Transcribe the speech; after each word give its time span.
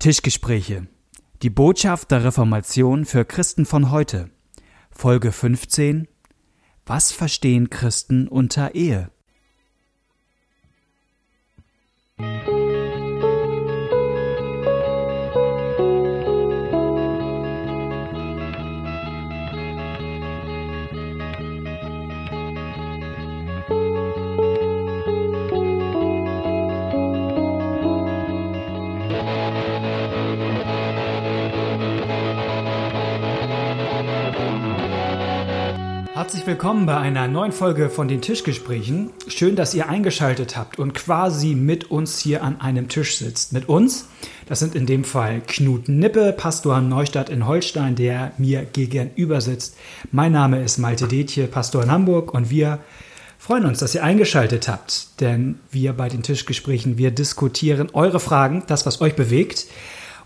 Tischgespräche. 0.00 0.86
Die 1.42 1.50
Botschaft 1.50 2.12
der 2.12 2.22
Reformation 2.22 3.04
für 3.04 3.24
Christen 3.24 3.66
von 3.66 3.90
heute. 3.90 4.30
Folge 4.92 5.32
15. 5.32 6.06
Was 6.86 7.10
verstehen 7.10 7.68
Christen 7.68 8.28
unter 8.28 8.76
Ehe? 8.76 9.10
Herzlich 36.28 36.46
willkommen 36.46 36.84
bei 36.84 36.98
einer 36.98 37.26
neuen 37.26 37.52
Folge 37.52 37.88
von 37.88 38.06
den 38.06 38.20
Tischgesprächen. 38.20 39.12
Schön, 39.28 39.56
dass 39.56 39.72
ihr 39.72 39.88
eingeschaltet 39.88 40.58
habt 40.58 40.78
und 40.78 40.92
quasi 40.92 41.54
mit 41.54 41.90
uns 41.90 42.18
hier 42.18 42.42
an 42.42 42.60
einem 42.60 42.90
Tisch 42.90 43.16
sitzt. 43.16 43.54
Mit 43.54 43.70
uns, 43.70 44.08
das 44.46 44.58
sind 44.58 44.74
in 44.74 44.84
dem 44.84 45.04
Fall 45.04 45.40
Knut 45.46 45.88
Nippe, 45.88 46.34
Pastor 46.36 46.82
Neustadt 46.82 47.30
in 47.30 47.46
Holstein, 47.46 47.96
der 47.96 48.32
mir 48.36 48.66
gegenüber 48.66 49.40
sitzt. 49.40 49.78
Mein 50.12 50.32
Name 50.32 50.62
ist 50.62 50.76
Malte 50.76 51.08
Detje, 51.08 51.46
Pastor 51.46 51.84
in 51.84 51.90
Hamburg 51.90 52.34
und 52.34 52.50
wir 52.50 52.80
freuen 53.38 53.64
uns, 53.64 53.78
dass 53.78 53.94
ihr 53.94 54.04
eingeschaltet 54.04 54.68
habt, 54.68 55.22
denn 55.22 55.58
wir 55.70 55.94
bei 55.94 56.10
den 56.10 56.22
Tischgesprächen, 56.22 56.98
wir 56.98 57.10
diskutieren 57.10 57.88
eure 57.94 58.20
Fragen, 58.20 58.64
das, 58.66 58.84
was 58.84 59.00
euch 59.00 59.16
bewegt. 59.16 59.64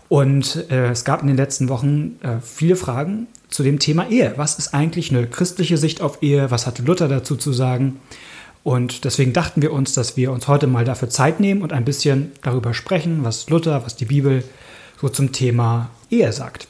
Und 0.09 0.69
äh, 0.69 0.89
es 0.89 1.05
gab 1.05 1.21
in 1.21 1.27
den 1.27 1.37
letzten 1.37 1.69
Wochen 1.69 2.19
äh, 2.23 2.41
viele 2.41 2.75
Fragen 2.75 3.27
zu 3.53 3.63
dem 3.63 3.79
Thema 3.79 4.09
Ehe. 4.09 4.33
Was 4.35 4.57
ist 4.57 4.73
eigentlich 4.73 5.11
eine 5.11 5.27
christliche 5.27 5.77
Sicht 5.77 6.01
auf 6.01 6.23
Ehe? 6.23 6.49
Was 6.49 6.65
hatte 6.65 6.81
Luther 6.81 7.07
dazu 7.07 7.35
zu 7.35 7.53
sagen? 7.53 7.99
Und 8.63 9.05
deswegen 9.05 9.33
dachten 9.33 9.61
wir 9.61 9.71
uns, 9.71 9.93
dass 9.93 10.17
wir 10.17 10.31
uns 10.31 10.47
heute 10.47 10.67
mal 10.67 10.85
dafür 10.85 11.09
Zeit 11.09 11.39
nehmen 11.39 11.61
und 11.61 11.71
ein 11.71 11.85
bisschen 11.85 12.31
darüber 12.41 12.73
sprechen, 12.73 13.23
was 13.23 13.49
Luther, 13.49 13.85
was 13.85 13.95
die 13.95 14.05
Bibel 14.05 14.43
so 14.99 15.09
zum 15.09 15.33
Thema 15.33 15.89
Ehe 16.09 16.31
sagt. 16.33 16.67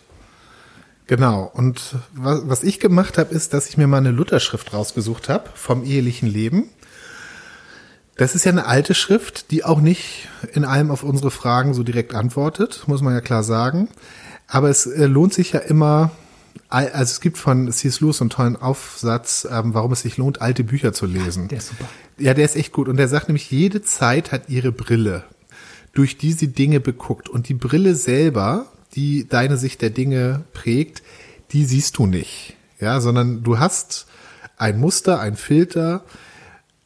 Genau. 1.08 1.50
Und 1.54 1.96
was, 2.14 2.64
ich 2.64 2.80
gemacht 2.80 3.18
habe, 3.18 3.34
ist, 3.34 3.54
dass 3.54 3.70
ich 3.70 3.78
mir 3.78 3.88
mal 3.88 3.98
eine 3.98 4.12
Lutherschrift 4.12 4.74
rausgesucht 4.74 5.30
habe 5.30 5.50
vom 5.54 5.86
ehelichen 5.86 6.28
Leben. 6.28 6.70
Das 8.18 8.36
ist 8.36 8.44
ja 8.44 8.52
eine 8.52 8.66
alte 8.66 8.94
Schrift, 8.94 9.52
die 9.52 9.64
auch 9.64 9.80
nicht 9.80 10.28
in 10.54 10.66
allem 10.66 10.92
auf 10.92 11.04
unsere 11.04 11.32
Fragen 11.32 11.74
so 11.74 11.84
direkt 11.84 12.14
antwortet, 12.14 12.84
muss 12.88 13.02
man 13.02 13.14
ja 13.14 13.22
klar 13.22 13.44
sagen. 13.44 13.88
Aber 14.48 14.70
es 14.70 14.86
äh, 14.86 15.06
lohnt 15.06 15.34
sich 15.34 15.54
ja 15.54 15.60
immer, 15.60 16.12
also 16.70 17.04
es 17.04 17.22
gibt 17.22 17.38
von 17.38 17.72
C.S. 17.72 18.02
Lewis 18.02 18.22
einen 18.22 18.30
tollen 18.30 18.56
Aufsatz, 18.56 19.48
ähm, 19.50 19.74
warum 19.74 19.92
es 19.92 20.02
sich 20.02 20.18
lohnt, 20.18 20.42
alte 20.42 20.64
Bücher 20.64 20.94
zu 20.94 21.06
lesen. 21.06 21.48
Der 21.48 21.60
ist 21.60 21.70
super. 21.70 21.88
Ja, 22.18 22.34
der 22.34 22.46
ist 22.46 22.56
echt 22.56 22.72
gut. 22.72 22.88
Und 22.88 22.98
der 22.98 23.08
sagt 23.08 23.28
nämlich, 23.28 23.50
jede 23.52 23.82
Zeit 23.82 24.32
hat 24.32 24.50
ihre 24.50 24.72
Brille, 24.72 25.24
durch 25.94 26.18
die 26.18 26.34
sie 26.34 26.48
Dinge 26.48 26.80
beguckt. 26.80 27.30
Und 27.30 27.50
die 27.50 27.54
Brille 27.54 27.96
selber, 27.96 28.68
die 28.96 29.28
deine 29.28 29.58
Sicht 29.58 29.82
der 29.82 29.92
Dinge 29.92 30.46
prägt, 30.54 31.04
die 31.52 31.66
siehst 31.66 31.98
du 31.98 32.08
nicht. 32.08 32.56
Ja, 32.80 33.00
sondern 33.02 33.44
du 33.44 33.60
hast 33.60 34.08
ein 34.58 34.80
Muster, 34.80 35.20
ein 35.20 35.36
Filter, 35.36 36.04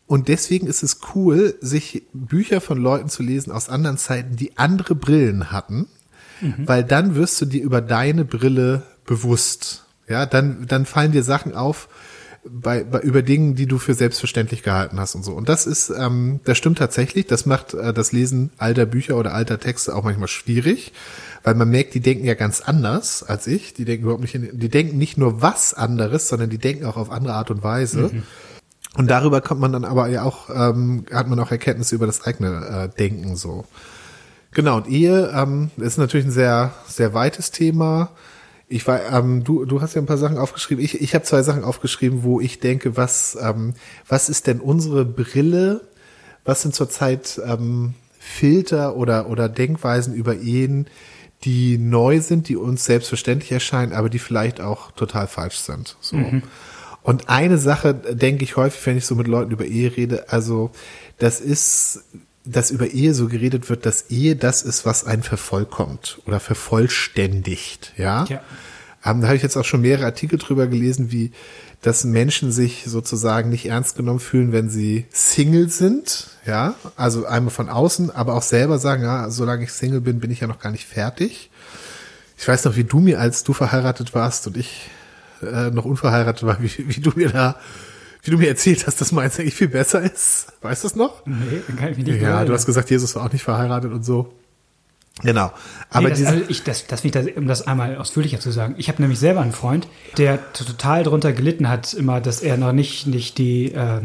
und 0.08 0.30
deswegen 0.30 0.68
ist 0.68 0.84
es 0.84 1.02
cool, 1.14 1.56
sich 1.60 2.04
Bücher 2.14 2.62
von 2.62 2.78
Leuten 2.78 3.10
zu 3.10 3.22
lesen 3.23 3.52
aus 3.52 3.68
anderen 3.68 3.98
Zeiten, 3.98 4.38
die 4.38 4.58
andere 4.58 4.95
Brillen 4.95 5.52
hatten, 5.52 5.88
mhm. 6.40 6.66
weil 6.66 6.86
dann 6.86 7.16
wirst 7.16 7.42
du 7.42 7.45
dir 7.45 7.62
über 7.62 7.82
deine 7.82 8.23
Brille 8.23 8.84
bewusst. 9.08 9.86
Ja, 10.08 10.28
dann, 10.28 10.68
dann 10.68 10.86
fallen 10.86 11.12
dir 11.12 11.24
Sachen 11.24 11.56
auf, 11.56 11.90
bei, 12.50 12.84
bei 12.84 13.00
über 13.00 13.22
Dingen, 13.22 13.56
die 13.56 13.66
du 13.66 13.78
für 13.78 13.94
selbstverständlich 13.94 14.64
gehalten 14.64 15.00
hast 15.00 15.16
und 15.16 15.23
so. 15.23 15.34
Und 15.34 15.50
das 15.50 15.66
ist, 15.66 15.90
ähm, 15.90 16.40
das 16.45 16.58
stimmt 16.58 16.78
tatsächlich. 16.78 17.28
Das 17.28 17.46
macht 17.46 17.73
äh, 17.73 17.94
das 17.94 18.12
Lesen 18.12 18.52
alter 18.58 18.86
Bücher 18.86 19.17
oder 19.17 19.34
alter 19.34 19.60
Texte 19.60 19.96
auch 19.96 20.04
manchmal 20.04 20.28
schwierig, 20.28 20.94
weil 21.44 21.56
man 21.56 21.70
merkt, 21.70 21.94
die 21.94 22.00
denken 22.00 22.26
ja 22.26 22.36
ganz 22.36 22.62
anders 22.62 23.23
als 23.23 23.48
ich. 23.48 23.73
Die 23.73 23.86
denken 23.86 24.04
überhaupt 24.04 24.22
nicht, 24.22 24.36
in, 24.36 24.58
die 24.58 24.70
denken 24.70 24.98
nicht 24.98 25.17
nur 25.17 25.42
was 25.42 25.73
anderes, 25.73 26.30
sondern 26.30 26.50
die 26.50 26.58
denken 26.58 26.86
auch 26.86 26.98
auf 26.98 27.12
andere 27.12 27.34
Art 27.34 27.52
und 27.52 27.64
Weise. 27.64 28.12
Mhm. 28.14 28.23
Und 28.96 29.10
darüber 29.10 29.42
kommt 29.42 29.62
man 29.62 29.73
dann 29.73 29.86
aber 29.86 30.08
ja 30.08 30.23
auch, 30.23 30.50
ähm, 30.50 31.06
hat 31.12 31.28
man 31.28 31.40
auch 31.40 31.52
Erkenntnisse 31.52 31.96
über 31.96 32.06
das 32.06 32.26
eigene 32.26 32.90
äh, 32.94 32.98
Denken 32.98 33.36
so. 33.36 33.66
Genau, 34.52 34.78
und 34.78 34.88
Ehe 34.88 35.32
ähm, 35.36 35.70
ist 35.78 35.98
natürlich 35.98 36.26
ein 36.26 36.32
sehr, 36.32 36.73
sehr 36.88 37.14
weites 37.14 37.52
Thema. 37.52 38.12
Ich 38.70 38.86
war, 38.88 39.02
ähm, 39.14 39.44
du, 39.44 39.66
du 39.66 39.82
hast 39.82 39.94
ja 39.94 40.02
ein 40.02 40.08
paar 40.08 40.17
Sachen 40.17 40.38
aufgeschrieben. 40.38 40.83
Ich, 40.83 41.00
ich 41.02 41.16
habe 41.16 41.23
zwei 41.23 41.42
Sachen 41.42 41.64
aufgeschrieben, 41.64 42.23
wo 42.23 42.42
ich 42.42 42.60
denke, 42.60 42.98
was, 42.98 43.38
ähm, 43.42 43.73
was 44.08 44.28
ist 44.28 44.48
denn 44.48 44.60
unsere 44.60 45.05
Brille? 45.05 45.88
Was 46.44 46.61
sind 46.61 46.76
zurzeit 46.76 47.39
ähm, 47.45 47.94
Filter 48.20 48.98
oder, 48.98 49.30
oder 49.30 49.48
Denkweisen 49.48 50.14
über 50.14 50.36
Ehen, 50.36 50.88
die 51.44 51.78
neu 51.78 52.20
sind, 52.20 52.50
die 52.50 52.58
uns 52.58 52.83
selbstverständlich 52.83 53.52
erscheinen, 53.52 53.94
aber 53.94 54.10
die 54.10 54.20
vielleicht 54.20 54.60
auch 54.60 54.92
total 54.92 55.28
falsch 55.28 55.60
sind? 55.60 55.95
So. 56.02 56.17
Mhm. 56.17 56.44
Und 57.04 57.30
eine 57.30 57.58
Sache 57.58 57.94
denke 57.94 58.44
ich 58.44 58.58
häufig, 58.58 58.86
wenn 58.86 58.98
ich 58.98 59.05
so 59.05 59.16
mit 59.16 59.28
Leuten 59.28 59.52
über 59.52 59.64
Ehe 59.64 59.95
rede, 59.95 60.26
also 60.28 60.72
das 61.20 61.39
ist, 61.39 62.04
dass 62.48 62.72
über 62.72 62.88
Ehe 62.88 63.14
so 63.14 63.28
geredet 63.28 63.70
wird, 63.70 63.86
dass 63.86 64.10
Ehe 64.10 64.36
das 64.36 64.64
ist, 64.64 64.86
was 64.86 65.06
einen 65.06 65.24
vervollkommt 65.24 66.20
oder 66.26 66.40
vervollständigt, 66.40 67.94
ja. 67.98 68.26
ja. 68.26 68.42
Ähm, 69.06 69.22
da 69.22 69.28
habe 69.28 69.36
ich 69.36 69.44
jetzt 69.44 69.58
auch 69.58 69.66
schon 69.66 69.82
mehrere 69.82 70.06
Artikel 70.06 70.40
drüber 70.40 70.68
gelesen, 70.68 71.12
wie 71.12 71.32
dass 71.82 72.04
Menschen 72.04 72.52
sich 72.52 72.84
sozusagen 72.86 73.50
nicht 73.50 73.68
ernst 73.68 73.96
genommen 73.96 74.20
fühlen, 74.20 74.52
wenn 74.52 74.70
sie 74.70 75.06
Single 75.12 75.70
sind, 75.70 76.28
ja, 76.46 76.74
also 76.96 77.26
einmal 77.26 77.52
von 77.52 77.70
außen, 77.70 78.10
aber 78.10 78.34
auch 78.34 78.42
selber 78.42 78.80
sagen, 78.80 79.04
ja, 79.04 79.30
solange 79.30 79.64
ich 79.64 79.72
Single 79.72 80.02
bin, 80.02 80.20
bin 80.20 80.32
ich 80.32 80.40
ja 80.40 80.48
noch 80.48 80.60
gar 80.60 80.72
nicht 80.72 80.86
fertig. 80.88 81.52
Ich 82.38 82.48
weiß 82.48 82.66
noch, 82.66 82.76
wie 82.76 82.84
du 82.84 83.00
mir, 83.00 83.20
als 83.20 83.44
du 83.44 83.54
verheiratet 83.54 84.16
warst 84.16 84.48
und 84.48 84.58
ich 84.58 84.90
äh, 85.42 85.70
noch 85.70 85.86
unverheiratet 85.86 86.44
war, 86.48 86.58
wie, 86.62 86.72
wie 86.78 87.00
du 87.00 87.12
mir 87.16 87.30
da, 87.30 87.58
wie 88.27 88.32
du 88.32 88.38
mir 88.38 88.49
erzählt 88.49 88.86
hast, 88.86 88.99
dass 88.99 89.11
meins 89.11 89.39
eigentlich 89.39 89.55
viel 89.55 89.70
besser 89.70 90.02
ist. 90.02 90.48
Weißt 90.61 90.83
du 90.83 90.89
das 90.89 90.95
noch? 90.98 91.26
Nee, 91.26 91.61
dann 91.65 91.77
kann 91.77 91.92
ich 91.92 91.98
mich 91.98 92.05
nicht 92.05 92.21
Ja, 92.21 92.43
du 92.43 92.54
hast 92.54 92.65
gesagt, 92.65 92.89
Jesus 92.92 93.15
war 93.15 93.26
auch 93.26 93.32
nicht 93.32 93.43
verheiratet 93.43 93.92
und 93.92 94.04
so. 94.04 94.33
Genau. 95.23 95.52
Aber 95.89 96.10
nee, 96.10 96.15
das, 96.15 96.26
also 96.26 96.43
ich, 96.48 96.64
das, 96.64 96.86
das, 96.87 97.02
das, 97.02 97.26
um 97.36 97.48
das 97.48 97.66
einmal 97.66 97.95
ausführlicher 97.98 98.39
zu 98.39 98.52
sagen. 98.52 98.76
Ich 98.77 98.89
habe 98.89 99.02
nämlich 99.02 99.17
selber 99.17 99.42
einen 99.42 99.54
Freund, 99.54 99.87
der 100.17 100.52
total 100.54 101.04
darunter 101.04 101.32
gelitten 101.32 101.70
hat, 101.70 101.93
immer, 101.93 102.21
dass 102.21 102.42
er 102.42 102.58
noch 102.58 102.73
nicht, 102.73 103.08
nicht 103.08 103.37
die, 103.37 103.71
äh, 103.71 104.02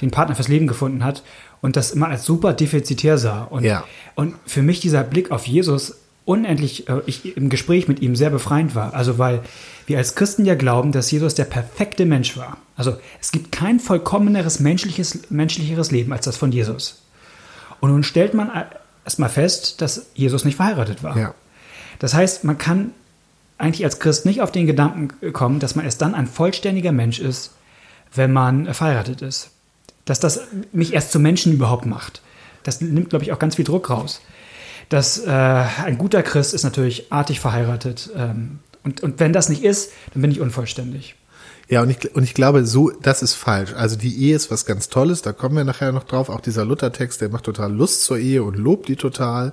den 0.00 0.10
Partner 0.10 0.34
fürs 0.34 0.48
Leben 0.48 0.66
gefunden 0.66 1.04
hat 1.04 1.22
und 1.60 1.76
das 1.76 1.90
immer 1.90 2.08
als 2.08 2.24
super 2.24 2.52
defizitär 2.52 3.18
sah. 3.18 3.44
Und, 3.44 3.62
ja. 3.62 3.84
und 4.14 4.34
für 4.46 4.62
mich 4.62 4.80
dieser 4.80 5.04
Blick 5.04 5.30
auf 5.30 5.46
Jesus 5.46 5.96
unendlich, 6.26 6.88
äh, 6.88 7.00
ich 7.06 7.36
im 7.36 7.48
Gespräch 7.48 7.88
mit 7.88 8.00
ihm 8.02 8.14
sehr 8.14 8.28
befreiend 8.28 8.74
war. 8.74 8.92
Also 8.92 9.16
weil 9.16 9.40
wir 9.86 9.96
als 9.96 10.14
Christen 10.14 10.44
ja 10.44 10.54
glauben, 10.54 10.92
dass 10.92 11.10
Jesus 11.10 11.34
der 11.34 11.44
perfekte 11.44 12.04
Mensch 12.04 12.36
war. 12.36 12.58
Also 12.76 12.98
es 13.22 13.32
gibt 13.32 13.52
kein 13.52 13.80
vollkommeneres 13.80 14.60
menschliches, 14.60 15.30
menschlicheres 15.30 15.90
Leben 15.90 16.12
als 16.12 16.26
das 16.26 16.36
von 16.36 16.52
Jesus. 16.52 17.02
Und 17.80 17.90
nun 17.90 18.02
stellt 18.02 18.34
man 18.34 18.50
erstmal 19.04 19.30
fest, 19.30 19.80
dass 19.80 20.06
Jesus 20.14 20.44
nicht 20.44 20.56
verheiratet 20.56 21.02
war. 21.02 21.16
Ja. 21.16 21.34
Das 22.00 22.12
heißt, 22.12 22.44
man 22.44 22.58
kann 22.58 22.90
eigentlich 23.56 23.84
als 23.84 24.00
Christ 24.00 24.26
nicht 24.26 24.42
auf 24.42 24.52
den 24.52 24.66
Gedanken 24.66 25.32
kommen, 25.32 25.60
dass 25.60 25.76
man 25.76 25.84
erst 25.84 26.02
dann 26.02 26.14
ein 26.14 26.26
vollständiger 26.26 26.92
Mensch 26.92 27.20
ist, 27.20 27.52
wenn 28.12 28.32
man 28.32 28.74
verheiratet 28.74 29.22
ist. 29.22 29.50
Dass 30.04 30.20
das 30.20 30.40
mich 30.72 30.92
erst 30.92 31.12
zum 31.12 31.22
Menschen 31.22 31.52
überhaupt 31.52 31.86
macht. 31.86 32.20
Das 32.64 32.80
nimmt, 32.80 33.10
glaube 33.10 33.24
ich, 33.24 33.32
auch 33.32 33.38
ganz 33.38 33.54
viel 33.54 33.64
Druck 33.64 33.90
raus. 33.90 34.20
Dass 34.88 35.18
äh, 35.18 35.30
ein 35.30 35.98
guter 35.98 36.22
Christ 36.22 36.54
ist 36.54 36.62
natürlich 36.62 37.10
artig 37.12 37.40
verheiratet, 37.40 38.10
ähm, 38.16 38.60
und, 38.86 39.02
und 39.02 39.18
wenn 39.18 39.32
das 39.32 39.48
nicht 39.48 39.64
ist, 39.64 39.90
dann 40.12 40.22
bin 40.22 40.30
ich 40.30 40.40
unvollständig. 40.40 41.16
Ja, 41.68 41.82
und 41.82 41.90
ich, 41.90 42.14
und 42.14 42.22
ich 42.22 42.32
glaube, 42.32 42.64
so, 42.64 42.90
das 42.90 43.22
ist 43.22 43.34
falsch. 43.34 43.74
Also 43.74 43.96
die 43.96 44.16
Ehe 44.16 44.36
ist 44.36 44.52
was 44.52 44.66
ganz 44.66 44.88
Tolles, 44.88 45.22
da 45.22 45.32
kommen 45.32 45.56
wir 45.56 45.64
nachher 45.64 45.90
noch 45.90 46.04
drauf. 46.04 46.28
Auch 46.28 46.40
dieser 46.40 46.64
Luther-Text, 46.64 47.20
der 47.20 47.28
macht 47.28 47.42
total 47.42 47.72
Lust 47.72 48.04
zur 48.04 48.18
Ehe 48.18 48.44
und 48.44 48.56
lobt 48.56 48.86
die 48.86 48.94
total, 48.94 49.50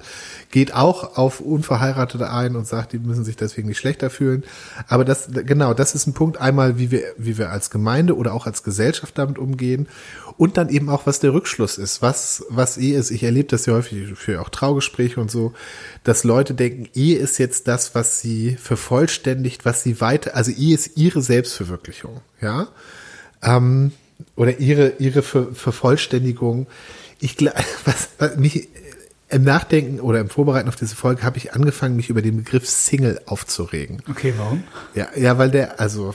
geht 0.51 0.75
auch 0.75 1.17
auf 1.17 1.39
Unverheiratete 1.39 2.29
ein 2.29 2.55
und 2.55 2.67
sagt, 2.67 2.93
die 2.93 2.99
müssen 2.99 3.23
sich 3.23 3.35
deswegen 3.35 3.67
nicht 3.67 3.79
schlechter 3.79 4.11
fühlen. 4.11 4.43
Aber 4.87 5.05
das, 5.05 5.29
genau, 5.31 5.73
das 5.73 5.95
ist 5.95 6.05
ein 6.05 6.13
Punkt 6.13 6.39
einmal, 6.39 6.77
wie 6.77 6.91
wir, 6.91 7.01
wie 7.17 7.39
wir 7.39 7.49
als 7.49 7.71
Gemeinde 7.71 8.15
oder 8.15 8.35
auch 8.35 8.45
als 8.45 8.61
Gesellschaft 8.61 9.17
damit 9.17 9.39
umgehen 9.39 9.87
und 10.37 10.57
dann 10.57 10.69
eben 10.69 10.89
auch, 10.89 11.05
was 11.05 11.19
der 11.19 11.33
Rückschluss 11.33 11.77
ist, 11.77 12.01
was, 12.01 12.45
was 12.49 12.77
Ehe 12.77 12.97
ist. 12.97 13.11
Ich 13.11 13.23
erlebe 13.23 13.49
das 13.49 13.65
ja 13.65 13.73
häufig 13.73 14.13
für 14.15 14.41
auch 14.41 14.49
Traugespräche 14.49 15.19
und 15.19 15.29
so, 15.29 15.53
dass 16.03 16.23
Leute 16.23 16.53
denken, 16.53 16.89
Ehe 16.93 17.17
ist 17.17 17.37
jetzt 17.37 17.67
das, 17.67 17.95
was 17.95 18.19
sie 18.19 18.55
vervollständigt, 18.55 19.65
was 19.65 19.83
sie 19.83 20.01
weiter, 20.01 20.35
also 20.35 20.51
Ehe 20.51 20.73
ist 20.73 20.97
ihre 20.97 21.21
Selbstverwirklichung, 21.21 22.21
ja, 22.41 22.67
ähm, 23.41 23.91
oder 24.35 24.59
ihre, 24.59 24.93
ihre 24.99 25.21
Ver 25.21 25.47
Vervollständigung. 25.53 26.67
Ich 27.19 27.37
glaube, 27.37 27.57
was, 27.85 28.09
was 28.17 28.37
mich 28.37 28.69
im 29.29 29.43
Nachdenken 29.43 29.99
oder 29.99 30.19
im 30.19 30.29
Vorbereiten 30.29 30.69
auf 30.69 30.75
diese 30.75 30.95
Folge 30.95 31.23
habe 31.23 31.37
ich 31.37 31.53
angefangen, 31.53 31.95
mich 31.95 32.09
über 32.09 32.21
den 32.21 32.37
Begriff 32.37 32.69
Single 32.69 33.19
aufzuregen. 33.25 34.03
Okay, 34.09 34.33
warum? 34.37 34.63
Ja, 34.93 35.07
ja, 35.15 35.37
weil 35.39 35.49
der, 35.49 35.79
also 35.79 36.13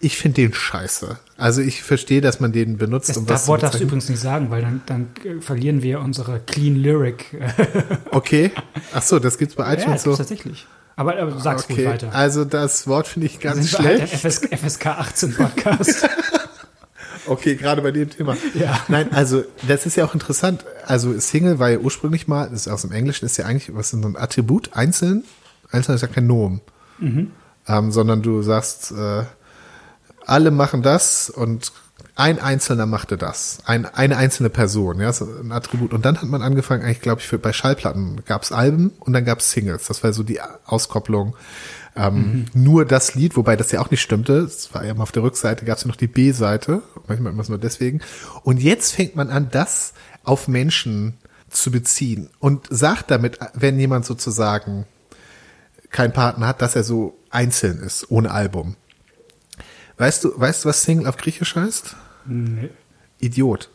ich 0.00 0.16
finde 0.16 0.42
den 0.42 0.54
scheiße. 0.54 1.18
Also 1.36 1.60
ich 1.60 1.82
verstehe, 1.82 2.20
dass 2.20 2.40
man 2.40 2.52
den 2.52 2.78
benutzt. 2.78 3.08
Das, 3.08 3.16
um 3.16 3.26
das 3.26 3.48
Wort 3.48 3.62
darfst 3.62 3.80
du 3.80 3.84
übrigens 3.84 4.08
nicht 4.08 4.20
sagen, 4.20 4.50
weil 4.50 4.62
dann, 4.62 4.82
dann 4.86 5.08
äh, 5.24 5.40
verlieren 5.40 5.82
wir 5.82 6.00
unsere 6.00 6.40
Clean 6.40 6.76
Lyric. 6.76 7.26
Okay. 8.10 8.50
Ach 8.92 9.02
so, 9.02 9.18
das 9.18 9.38
gibt's 9.38 9.54
bei 9.54 9.64
ja, 9.64 9.74
iTunes 9.74 10.02
das 10.02 10.02
so. 10.04 10.16
tatsächlich. 10.16 10.66
Aber, 10.96 11.16
aber 11.16 11.30
du 11.30 11.38
sagst 11.38 11.70
Okay, 11.70 11.86
ruhig 11.86 12.02
weiter. 12.02 12.14
also 12.14 12.44
das 12.44 12.86
Wort 12.88 13.06
finde 13.06 13.26
ich 13.26 13.38
ganz 13.38 13.70
schlecht. 13.70 14.00
der 14.00 14.12
FS, 14.12 14.40
FSK 14.50 14.86
18 14.86 15.34
Podcast. 15.34 16.08
Okay, 17.26 17.56
gerade 17.56 17.82
bei 17.82 17.90
dem 17.90 18.08
Thema. 18.08 18.38
Ja. 18.54 18.80
Nein, 18.88 19.12
also 19.12 19.44
das 19.66 19.84
ist 19.84 19.96
ja 19.96 20.06
auch 20.06 20.14
interessant. 20.14 20.64
Also 20.86 21.18
Single 21.20 21.58
war 21.58 21.68
ja 21.68 21.78
ursprünglich 21.78 22.26
mal, 22.26 22.48
das 22.48 22.62
ist 22.62 22.68
aus 22.68 22.82
dem 22.82 22.92
Englischen, 22.92 23.26
ist 23.26 23.36
ja 23.36 23.44
eigentlich, 23.44 23.74
was 23.74 23.92
ist 23.92 24.00
so 24.00 24.08
ein 24.08 24.16
Attribut? 24.16 24.70
Einzeln? 24.72 25.24
Einzeln 25.70 25.96
ist 25.96 26.00
ja 26.00 26.08
kein 26.08 26.26
Nomen. 26.26 26.62
Mhm. 26.98 27.32
Ähm, 27.66 27.92
sondern 27.92 28.22
du 28.22 28.40
sagst, 28.40 28.92
äh, 28.92 29.24
alle 30.28 30.50
machen 30.50 30.82
das 30.82 31.30
und 31.30 31.72
ein 32.14 32.40
Einzelner 32.40 32.86
machte 32.86 33.16
das. 33.16 33.58
Ein, 33.64 33.86
eine 33.86 34.16
einzelne 34.16 34.50
Person, 34.50 35.00
ja, 35.00 35.12
so 35.12 35.24
ein 35.24 35.52
Attribut. 35.52 35.92
Und 35.92 36.04
dann 36.04 36.20
hat 36.20 36.28
man 36.28 36.42
angefangen, 36.42 36.82
eigentlich, 36.82 37.00
glaube 37.00 37.20
ich, 37.20 37.28
für, 37.28 37.38
bei 37.38 37.52
Schallplatten 37.52 38.24
gab's 38.24 38.50
Alben 38.50 38.90
und 39.00 39.12
dann 39.12 39.24
gab's 39.24 39.52
Singles. 39.52 39.86
Das 39.86 40.02
war 40.02 40.12
so 40.12 40.22
die 40.22 40.40
Auskopplung. 40.66 41.36
Ähm, 41.96 42.46
Nur 42.54 42.84
das 42.84 43.14
Lied, 43.14 43.36
wobei 43.36 43.56
das 43.56 43.72
ja 43.72 43.80
auch 43.80 43.90
nicht 43.90 44.02
stimmte. 44.02 44.38
Es 44.38 44.72
war 44.74 44.84
ja 44.84 44.94
mal 44.94 45.02
auf 45.02 45.12
der 45.12 45.22
Rückseite, 45.22 45.64
gab's 45.64 45.82
ja 45.82 45.88
noch 45.88 45.96
die 45.96 46.06
B-Seite. 46.06 46.82
Manchmal 47.06 47.32
immer 47.32 47.44
nur 47.48 47.58
deswegen. 47.58 48.00
Und 48.42 48.60
jetzt 48.60 48.94
fängt 48.94 49.16
man 49.16 49.30
an, 49.30 49.48
das 49.50 49.92
auf 50.24 50.48
Menschen 50.48 51.18
zu 51.50 51.70
beziehen 51.70 52.30
und 52.40 52.66
sagt 52.68 53.10
damit, 53.10 53.38
wenn 53.54 53.78
jemand 53.78 54.04
sozusagen 54.04 54.86
keinen 55.90 56.12
Partner 56.12 56.48
hat, 56.48 56.62
dass 56.62 56.76
er 56.76 56.84
so 56.84 57.16
einzeln 57.30 57.78
ist, 57.78 58.10
ohne 58.10 58.30
Album. 58.30 58.76
Weißt 59.98 60.24
du, 60.24 60.32
weißt 60.38 60.64
du, 60.64 60.68
was 60.68 60.82
Single 60.82 61.06
auf 61.06 61.16
Griechisch 61.16 61.56
heißt? 61.56 61.96
Nee. 62.26 62.70
Idiot. 63.20 63.68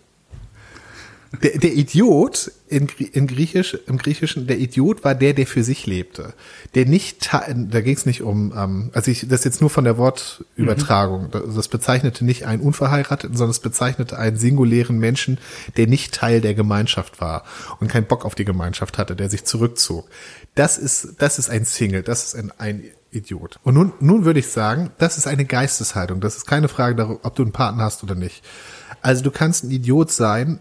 Der, 1.42 1.58
der 1.58 1.74
Idiot 1.74 2.52
in, 2.68 2.88
in 3.12 3.26
Griechisch, 3.26 3.76
im 3.88 3.98
Griechischen, 3.98 4.46
der 4.46 4.60
Idiot 4.60 5.04
war 5.04 5.16
der, 5.16 5.34
der 5.34 5.48
für 5.48 5.64
sich 5.64 5.88
lebte. 5.88 6.34
Der 6.76 6.86
nicht, 6.86 7.34
da 7.34 7.82
ging 7.82 7.96
es 7.96 8.06
nicht 8.06 8.22
um, 8.22 8.54
ähm, 8.56 8.92
also 8.94 9.10
ich, 9.10 9.28
das 9.28 9.44
jetzt 9.44 9.60
nur 9.60 9.72
von 9.72 9.84
der 9.84 9.98
Wortübertragung. 9.98 11.32
Das, 11.32 11.56
das 11.56 11.68
bezeichnete 11.70 12.24
nicht 12.24 12.46
einen 12.46 12.62
Unverheirateten, 12.62 13.36
sondern 13.36 13.52
es 13.52 13.60
bezeichnete 13.60 14.18
einen 14.18 14.38
singulären 14.38 15.00
Menschen, 15.00 15.40
der 15.76 15.88
nicht 15.88 16.14
Teil 16.14 16.40
der 16.40 16.54
Gemeinschaft 16.54 17.20
war 17.20 17.44
und 17.80 17.88
keinen 17.88 18.06
Bock 18.06 18.26
auf 18.26 18.36
die 18.36 18.46
Gemeinschaft 18.46 19.00
hatte, 19.00 19.16
der 19.16 19.32
sich 19.32 19.44
zurückzog. 19.44 20.08
Das 20.54 20.78
ist, 20.78 21.16
das 21.18 21.40
ist 21.40 21.50
ein 21.50 21.66
Single, 21.66 22.04
das 22.04 22.26
ist 22.26 22.36
ein, 22.36 22.52
ein 22.60 22.84
Idiot. 23.14 23.60
Und 23.64 23.76
nun, 23.76 23.94
nun 24.00 24.26
würde 24.26 24.40
ich 24.40 24.48
sagen, 24.50 24.92
das 24.98 25.18
ist 25.18 25.28
eine 25.28 25.46
Geisteshaltung. 25.46 26.22
Das 26.22 26.38
ist 26.38 26.46
keine 26.46 26.68
Frage 26.68 26.96
darüber, 26.96 27.20
ob 27.24 27.36
du 27.36 27.44
einen 27.44 27.52
Partner 27.52 27.84
hast 27.84 28.04
oder 28.04 28.16
nicht. 28.16 28.44
Also 29.02 29.24
du 29.24 29.32
kannst 29.32 29.64
ein 29.64 29.72
Idiot 29.72 30.12
sein, 30.12 30.60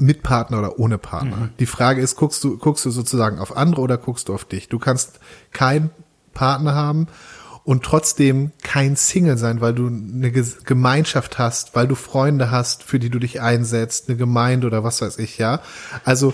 mit 0.00 0.22
Partner 0.22 0.58
oder 0.58 0.78
ohne 0.78 0.98
Partner. 0.98 1.50
Die 1.58 1.66
Frage 1.66 2.00
ist, 2.00 2.16
guckst 2.16 2.42
du, 2.42 2.56
guckst 2.56 2.84
du 2.84 2.90
sozusagen 2.90 3.38
auf 3.38 3.56
andere 3.56 3.82
oder 3.82 3.98
guckst 3.98 4.28
du 4.28 4.34
auf 4.34 4.46
dich? 4.46 4.68
Du 4.68 4.78
kannst 4.78 5.20
keinen 5.52 5.90
Partner 6.32 6.74
haben 6.74 7.06
und 7.64 7.84
trotzdem 7.84 8.52
kein 8.62 8.96
Single 8.96 9.36
sein, 9.36 9.60
weil 9.60 9.74
du 9.74 9.88
eine 9.88 10.32
Gemeinschaft 10.32 11.38
hast, 11.38 11.76
weil 11.76 11.86
du 11.86 11.94
Freunde 11.94 12.50
hast, 12.50 12.82
für 12.82 12.98
die 12.98 13.10
du 13.10 13.18
dich 13.18 13.40
einsetzt, 13.42 14.08
eine 14.08 14.16
Gemeinde 14.16 14.66
oder 14.66 14.82
was 14.82 15.02
weiß 15.02 15.18
ich, 15.18 15.38
ja. 15.38 15.60
Also, 16.04 16.32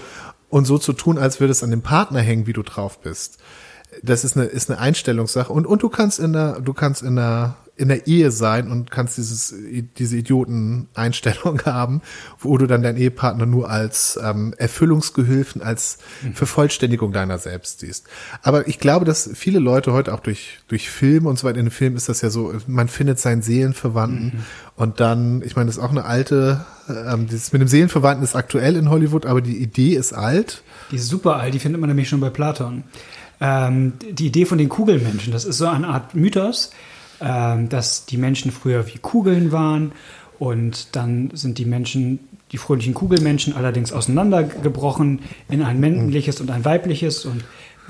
und 0.48 0.64
so 0.64 0.78
zu 0.78 0.92
tun, 0.92 1.18
als 1.18 1.40
würde 1.40 1.50
es 1.50 1.64
an 1.64 1.70
dem 1.70 1.82
Partner 1.82 2.20
hängen, 2.20 2.46
wie 2.46 2.52
du 2.52 2.62
drauf 2.62 3.00
bist. 3.00 3.38
Das 4.02 4.24
ist 4.24 4.36
eine, 4.36 4.46
ist 4.46 4.70
eine 4.70 4.78
Einstellungssache. 4.78 5.52
Und, 5.52 5.66
und 5.66 5.82
du 5.82 5.88
kannst 5.88 6.18
in 6.18 6.32
der, 6.32 6.60
du 6.60 6.72
kannst 6.72 7.02
in 7.02 7.16
der, 7.16 7.56
in 7.76 7.88
der 7.88 8.06
Ehe 8.06 8.30
sein 8.30 8.70
und 8.70 8.90
kannst 8.90 9.18
dieses, 9.18 9.54
diese 9.98 10.16
Idioten-Einstellung 10.16 11.62
haben, 11.66 12.00
wo 12.38 12.56
du 12.56 12.66
dann 12.66 12.82
deinen 12.82 12.96
Ehepartner 12.96 13.44
nur 13.44 13.68
als 13.68 14.18
ähm, 14.22 14.54
Erfüllungsgehilfen, 14.56 15.60
als 15.62 15.98
Vervollständigung 16.32 17.12
deiner 17.12 17.38
selbst 17.38 17.80
siehst. 17.80 18.06
Aber 18.42 18.66
ich 18.66 18.78
glaube, 18.78 19.04
dass 19.04 19.30
viele 19.34 19.58
Leute 19.58 19.92
heute 19.92 20.14
auch 20.14 20.20
durch, 20.20 20.60
durch 20.68 20.88
Film 20.88 21.26
und 21.26 21.38
so 21.38 21.46
weiter, 21.46 21.58
in 21.58 21.66
den 21.66 21.70
Filmen 21.70 21.96
ist 21.96 22.08
das 22.08 22.22
ja 22.22 22.30
so, 22.30 22.54
man 22.66 22.88
findet 22.88 23.18
seinen 23.20 23.42
Seelenverwandten 23.42 24.44
und 24.76 25.00
dann, 25.00 25.42
ich 25.42 25.54
meine, 25.54 25.66
das 25.66 25.76
ist 25.76 25.82
auch 25.82 25.90
eine 25.90 26.06
alte, 26.06 26.64
ähm, 26.88 27.26
dieses 27.26 27.52
mit 27.52 27.60
dem 27.60 27.68
Seelenverwandten 27.68 28.24
ist 28.24 28.36
aktuell 28.36 28.76
in 28.76 28.88
Hollywood, 28.88 29.26
aber 29.26 29.42
die 29.42 29.58
Idee 29.58 29.94
ist 29.94 30.14
alt. 30.14 30.62
Die 30.90 30.96
ist 30.96 31.08
super 31.08 31.36
alt, 31.36 31.52
die 31.52 31.58
findet 31.58 31.80
man 31.80 31.88
nämlich 31.88 32.08
schon 32.08 32.20
bei 32.20 32.30
Platon. 32.30 32.84
Ähm, 33.40 33.94
die 34.10 34.26
Idee 34.26 34.46
von 34.46 34.58
den 34.58 34.68
Kugelmenschen, 34.68 35.32
das 35.32 35.44
ist 35.44 35.58
so 35.58 35.66
eine 35.66 35.88
Art 35.88 36.14
Mythos, 36.14 36.70
ähm, 37.20 37.68
dass 37.68 38.06
die 38.06 38.16
Menschen 38.16 38.50
früher 38.50 38.86
wie 38.86 38.98
Kugeln 38.98 39.52
waren 39.52 39.92
und 40.38 40.94
dann 40.96 41.30
sind 41.34 41.58
die 41.58 41.64
Menschen, 41.64 42.20
die 42.52 42.58
fröhlichen 42.58 42.94
Kugelmenschen 42.94 43.54
allerdings 43.54 43.92
auseinandergebrochen 43.92 45.20
in 45.48 45.62
ein 45.62 45.80
männliches 45.80 46.40
und 46.40 46.50
ein 46.50 46.64
weibliches 46.64 47.24
und 47.24 47.44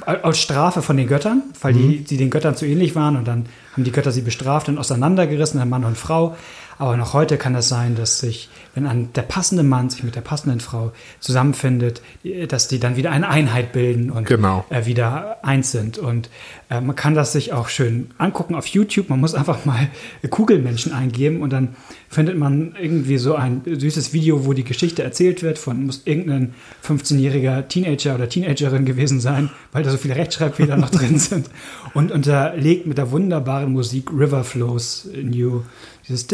aus 0.04 0.38
Strafe 0.38 0.82
von 0.82 0.96
den 0.96 1.06
Göttern, 1.06 1.42
weil 1.60 1.72
die, 1.72 2.04
die 2.04 2.16
den 2.16 2.30
Göttern 2.30 2.54
zu 2.54 2.66
ähnlich 2.66 2.94
waren 2.94 3.16
und 3.16 3.26
dann 3.26 3.46
haben 3.72 3.84
die 3.84 3.92
Götter 3.92 4.12
sie 4.12 4.20
bestraft 4.20 4.68
und 4.68 4.78
auseinandergerissen, 4.78 5.60
ein 5.60 5.70
Mann 5.70 5.84
und 5.84 5.96
Frau. 5.96 6.36
Aber 6.78 6.96
noch 6.96 7.14
heute 7.14 7.38
kann 7.38 7.54
es 7.54 7.68
sein, 7.68 7.94
dass 7.94 8.18
sich, 8.18 8.50
wenn 8.76 8.86
ein, 8.86 9.08
der 9.14 9.22
passende 9.22 9.62
Mann 9.62 9.88
sich 9.88 10.04
mit 10.04 10.14
der 10.14 10.20
passenden 10.20 10.60
Frau 10.60 10.92
zusammenfindet, 11.18 12.02
dass 12.48 12.68
die 12.68 12.78
dann 12.78 12.96
wieder 12.96 13.10
eine 13.10 13.28
Einheit 13.28 13.72
bilden 13.72 14.10
und 14.10 14.26
Genau. 14.26 14.66
äh, 14.68 14.84
wieder 14.84 15.38
eins 15.42 15.72
sind. 15.72 15.96
Und 15.96 16.28
äh, 16.68 16.82
man 16.82 16.94
kann 16.94 17.14
das 17.14 17.32
sich 17.32 17.54
auch 17.54 17.70
schön 17.70 18.10
angucken 18.18 18.54
auf 18.54 18.66
YouTube. 18.66 19.08
Man 19.08 19.18
muss 19.18 19.34
einfach 19.34 19.64
mal 19.64 19.88
Kugelmenschen 20.28 20.92
eingeben 20.92 21.40
und 21.40 21.54
dann 21.54 21.74
findet 22.10 22.36
man 22.36 22.76
irgendwie 22.78 23.16
so 23.16 23.34
ein 23.34 23.62
süßes 23.64 24.12
Video, 24.12 24.44
wo 24.44 24.52
die 24.52 24.62
Geschichte 24.64 25.02
erzählt 25.02 25.42
wird 25.42 25.58
von, 25.58 25.86
muss 25.86 26.02
irgendein 26.04 26.52
15-jähriger 26.86 27.66
Teenager 27.68 28.14
oder 28.14 28.28
Teenagerin 28.28 28.84
gewesen 28.84 29.20
sein, 29.20 29.48
weil 29.72 29.84
da 29.84 29.90
so 29.90 29.96
viele 29.96 30.16
Rechtschreibfehler 30.16 30.76
noch 30.76 30.90
drin 30.90 31.18
sind. 31.18 31.48
Und 31.94 32.12
unterlegt 32.12 32.86
mit 32.86 32.98
der 32.98 33.10
wunderbaren 33.10 33.72
Musik 33.72 34.10
River 34.12 34.44
Flows 34.44 35.06
in 35.06 35.32
You. 35.32 35.62
Dieses 36.08 36.28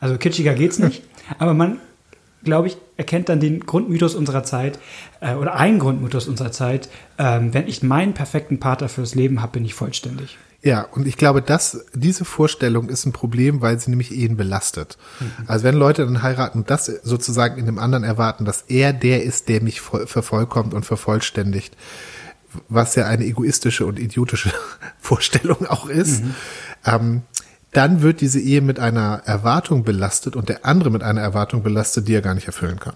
also 0.00 0.18
kitschiger 0.18 0.54
geht's 0.54 0.78
nicht. 0.78 1.02
Aber 1.38 1.54
man, 1.54 1.80
glaube 2.44 2.68
ich, 2.68 2.76
erkennt 2.96 3.28
dann 3.28 3.40
den 3.40 3.60
Grundmythos 3.60 4.14
unserer 4.14 4.44
Zeit 4.44 4.78
äh, 5.20 5.34
oder 5.34 5.54
einen 5.54 5.78
Grundmythos 5.78 6.28
unserer 6.28 6.52
Zeit. 6.52 6.88
Äh, 7.16 7.40
wenn 7.42 7.66
ich 7.66 7.82
meinen 7.82 8.14
perfekten 8.14 8.60
Partner 8.60 8.88
fürs 8.88 9.14
Leben 9.14 9.42
habe, 9.42 9.52
bin 9.52 9.64
ich 9.64 9.74
vollständig. 9.74 10.38
Ja, 10.60 10.82
und 10.82 11.06
ich 11.06 11.16
glaube, 11.16 11.40
dass 11.40 11.84
diese 11.94 12.24
Vorstellung 12.24 12.88
ist 12.88 13.06
ein 13.06 13.12
Problem, 13.12 13.60
weil 13.60 13.78
sie 13.78 13.90
nämlich 13.90 14.12
Ehen 14.12 14.36
belastet. 14.36 14.98
Mhm. 15.20 15.44
Also 15.46 15.64
wenn 15.64 15.76
Leute 15.76 16.04
dann 16.04 16.22
heiraten 16.22 16.58
und 16.58 16.70
das 16.70 16.86
sozusagen 16.86 17.58
in 17.58 17.66
dem 17.66 17.78
anderen 17.78 18.02
erwarten, 18.02 18.44
dass 18.44 18.62
er 18.62 18.92
der 18.92 19.22
ist, 19.22 19.48
der 19.48 19.62
mich 19.62 19.80
vervollkommt 19.80 20.74
und 20.74 20.84
vervollständigt, 20.84 21.76
was 22.68 22.96
ja 22.96 23.06
eine 23.06 23.24
egoistische 23.24 23.86
und 23.86 24.00
idiotische 24.00 24.50
Vorstellung 24.98 25.66
auch 25.66 25.88
ist, 25.88 26.24
mhm. 26.24 26.34
ähm, 26.84 27.22
dann 27.72 28.02
wird 28.02 28.20
diese 28.20 28.40
Ehe 28.40 28.60
mit 28.60 28.80
einer 28.80 29.22
Erwartung 29.24 29.84
belastet 29.84 30.36
und 30.36 30.48
der 30.48 30.64
andere 30.64 30.90
mit 30.90 31.02
einer 31.02 31.20
Erwartung 31.20 31.62
belastet, 31.62 32.08
die 32.08 32.14
er 32.14 32.22
gar 32.22 32.34
nicht 32.34 32.46
erfüllen 32.46 32.80
kann. 32.80 32.94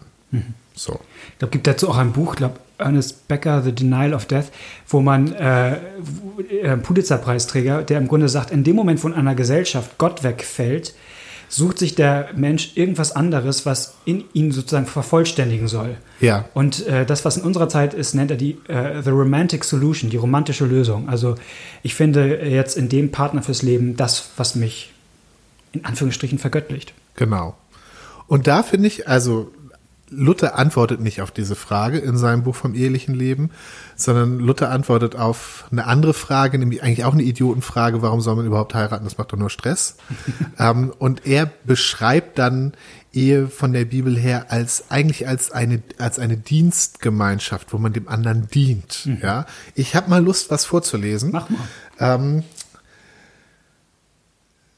So. 0.75 1.01
Ich 1.33 1.39
glaube, 1.39 1.53
gibt 1.53 1.67
dazu 1.67 1.91
auch 1.91 1.99
ein 1.99 2.13
Buch, 2.13 2.33
ich 2.33 2.39
glaube, 2.39 2.59
Ernest 2.79 3.29
Becker, 3.29 3.63
The 3.63 3.73
Denial 3.73 4.15
of 4.15 4.27
Death, 4.27 4.47
wo 4.89 5.01
man 5.01 5.33
äh, 5.35 5.75
äh, 5.75 6.77
Pulitzer-Preisträger, 6.79 7.83
der 7.83 7.99
im 7.99 8.09
Grunde 8.09 8.29
sagt, 8.29 8.51
in 8.51 8.65
dem 8.65 8.77
Moment, 8.77 9.03
wo 9.05 9.09
in 9.09 9.15
einer 9.15 9.35
Gesellschaft 9.35 9.99
Gott 9.99 10.25
wegfällt, 10.25 10.95
sucht 11.53 11.79
sich 11.79 11.95
der 11.95 12.31
Mensch 12.35 12.73
irgendwas 12.77 13.15
anderes, 13.15 13.67
was 13.67 13.95
in 14.07 14.25
ihn 14.33 14.53
sozusagen 14.53 14.87
vervollständigen 14.87 15.69
soll. 15.69 15.99
Ja. 16.19 16.47
Und 16.55 16.87
äh, 16.87 17.05
das, 17.05 17.27
was 17.27 17.37
in 17.37 17.43
unserer 17.43 17.69
Zeit 17.69 17.93
ist, 17.93 18.15
nennt 18.15 18.31
er 18.31 18.39
die 18.39 18.57
äh, 18.69 19.03
The 19.03 19.11
Romantic 19.11 19.65
Solution, 19.65 20.09
die 20.09 20.17
romantische 20.17 20.65
Lösung. 20.65 21.11
Also 21.11 21.35
ich 21.83 21.95
finde 21.95 22.43
jetzt 22.49 22.79
in 22.79 22.89
dem 22.89 23.13
Partner 23.13 23.43
fürs 23.43 23.61
Leben 23.61 23.99
das, 23.99 24.31
was 24.39 24.55
mich 24.55 24.93
in 25.73 25.85
Anführungsstrichen 25.85 26.39
vergöttlicht. 26.39 26.95
Genau. 27.17 27.55
Und 28.29 28.47
da 28.47 28.63
finde 28.63 28.89
ich, 28.89 29.07
also 29.07 29.53
Luther 30.15 30.59
antwortet 30.59 31.01
nicht 31.01 31.23
auf 31.23 31.31
diese 31.31 31.55
Frage 31.55 31.99
in 31.99 32.17
seinem 32.17 32.43
Buch 32.43 32.55
vom 32.55 32.75
ehelichen 32.75 33.15
Leben, 33.15 33.51
sondern 33.97 34.39
Luther 34.39 34.71
antwortet 34.71 35.17
auf 35.17 35.65
eine 35.73 35.87
andere 35.87 36.15
Frage, 36.15 36.59
nämlich 36.59 36.83
eigentlich 36.83 37.05
auch 37.05 37.15
eine 37.15 37.23
Idiotenfrage, 37.23 38.03
warum 38.03 38.21
soll 38.21 38.37
man 38.37 38.47
überhaupt 38.47 38.75
heiraten? 38.75 39.05
Das 39.05 39.19
macht 39.19 39.33
doch 39.33 39.39
nur 39.39 39.51
Stress. 39.51 39.97
ähm, 40.59 40.93
und 40.99 41.27
er 41.27 41.51
beschreibt 41.65 42.39
dann 42.39 42.73
Ehe 43.13 43.49
von 43.49 43.73
der 43.73 43.85
Bibel 43.85 44.17
her 44.17 44.47
als 44.51 44.91
eigentlich 44.91 45.29
als 45.29 45.51
eine 45.51 45.83
als 45.99 46.19
eine 46.19 46.37
Dienstgemeinschaft, 46.37 47.73
wo 47.73 47.79
man 47.79 47.93
dem 47.93 48.09
anderen 48.09 48.49
dient. 48.49 49.09
Ja, 49.23 49.47
ich 49.75 49.95
habe 49.95 50.09
mal 50.09 50.25
Lust, 50.25 50.51
was 50.51 50.65
vorzulesen. 50.65 51.31
Mach 51.31 51.51
mal. 51.51 51.59
Ähm, 51.99 52.45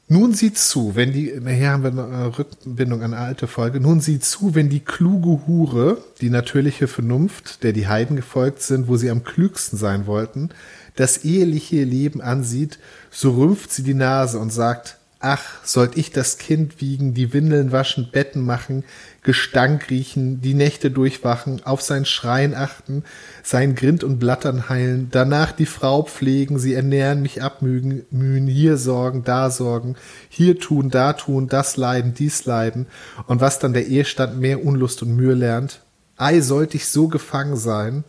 Nun 0.07 0.35
sieh 0.35 0.53
zu, 0.53 0.95
wenn 0.95 1.13
die, 1.13 1.33
nachher 1.41 1.71
haben 1.71 1.83
wir 1.83 1.89
eine 1.89 2.37
Rückbindung 2.37 3.01
an 3.01 3.15
eine 3.15 3.23
alte 3.23 3.47
Folge, 3.47 3.79
nun 3.79 4.01
sieh 4.01 4.19
zu, 4.19 4.53
wenn 4.53 4.69
die 4.69 4.81
kluge 4.81 5.47
Hure, 5.47 5.97
die 6.21 6.29
natürliche 6.29 6.87
Vernunft, 6.87 7.63
der 7.63 7.73
die 7.73 7.87
Heiden 7.87 8.15
gefolgt 8.15 8.61
sind, 8.61 8.87
wo 8.87 8.97
sie 8.97 9.09
am 9.09 9.23
klügsten 9.23 9.79
sein 9.79 10.05
wollten, 10.05 10.49
das 10.95 11.25
eheliche 11.25 11.83
Leben 11.83 12.21
ansieht, 12.21 12.77
so 13.09 13.31
rümpft 13.31 13.71
sie 13.71 13.81
die 13.81 13.95
Nase 13.95 14.37
und 14.37 14.53
sagt, 14.53 14.97
Ach, 15.27 15.41
sollt 15.63 15.97
ich 15.97 16.11
das 16.11 16.37
Kind 16.37 16.81
wiegen, 16.81 17.15
die 17.15 17.33
Windeln 17.33 17.71
waschen, 17.71 18.09
Betten 18.11 18.45
machen, 18.45 18.83
Gestank 19.23 19.89
riechen, 19.89 20.39
die 20.39 20.53
Nächte 20.53 20.91
durchwachen, 20.91 21.65
auf 21.65 21.81
sein 21.81 22.05
Schreien 22.05 22.53
achten, 22.53 23.03
sein 23.41 23.73
Grind 23.73 24.03
und 24.03 24.19
Blattern 24.19 24.69
heilen, 24.69 25.07
danach 25.09 25.51
die 25.51 25.65
Frau 25.65 26.03
pflegen, 26.03 26.59
sie 26.59 26.75
ernähren, 26.75 27.23
mich 27.23 27.41
abmühen, 27.41 28.05
mühen, 28.11 28.45
hier 28.45 28.77
sorgen, 28.77 29.23
da 29.23 29.49
sorgen, 29.49 29.95
hier 30.29 30.59
tun, 30.59 30.91
da 30.91 31.13
tun, 31.13 31.47
das 31.47 31.75
leiden, 31.75 32.13
dies 32.13 32.45
leiden, 32.45 32.85
und 33.25 33.41
was 33.41 33.57
dann 33.57 33.73
der 33.73 33.87
Ehestand 33.87 34.39
mehr 34.39 34.63
Unlust 34.63 35.01
und 35.01 35.15
Mühe 35.15 35.33
lernt? 35.33 35.81
Ei, 36.17 36.39
sollt 36.41 36.75
ich 36.75 36.87
so 36.87 37.07
gefangen 37.07 37.57
sein, 37.57 38.03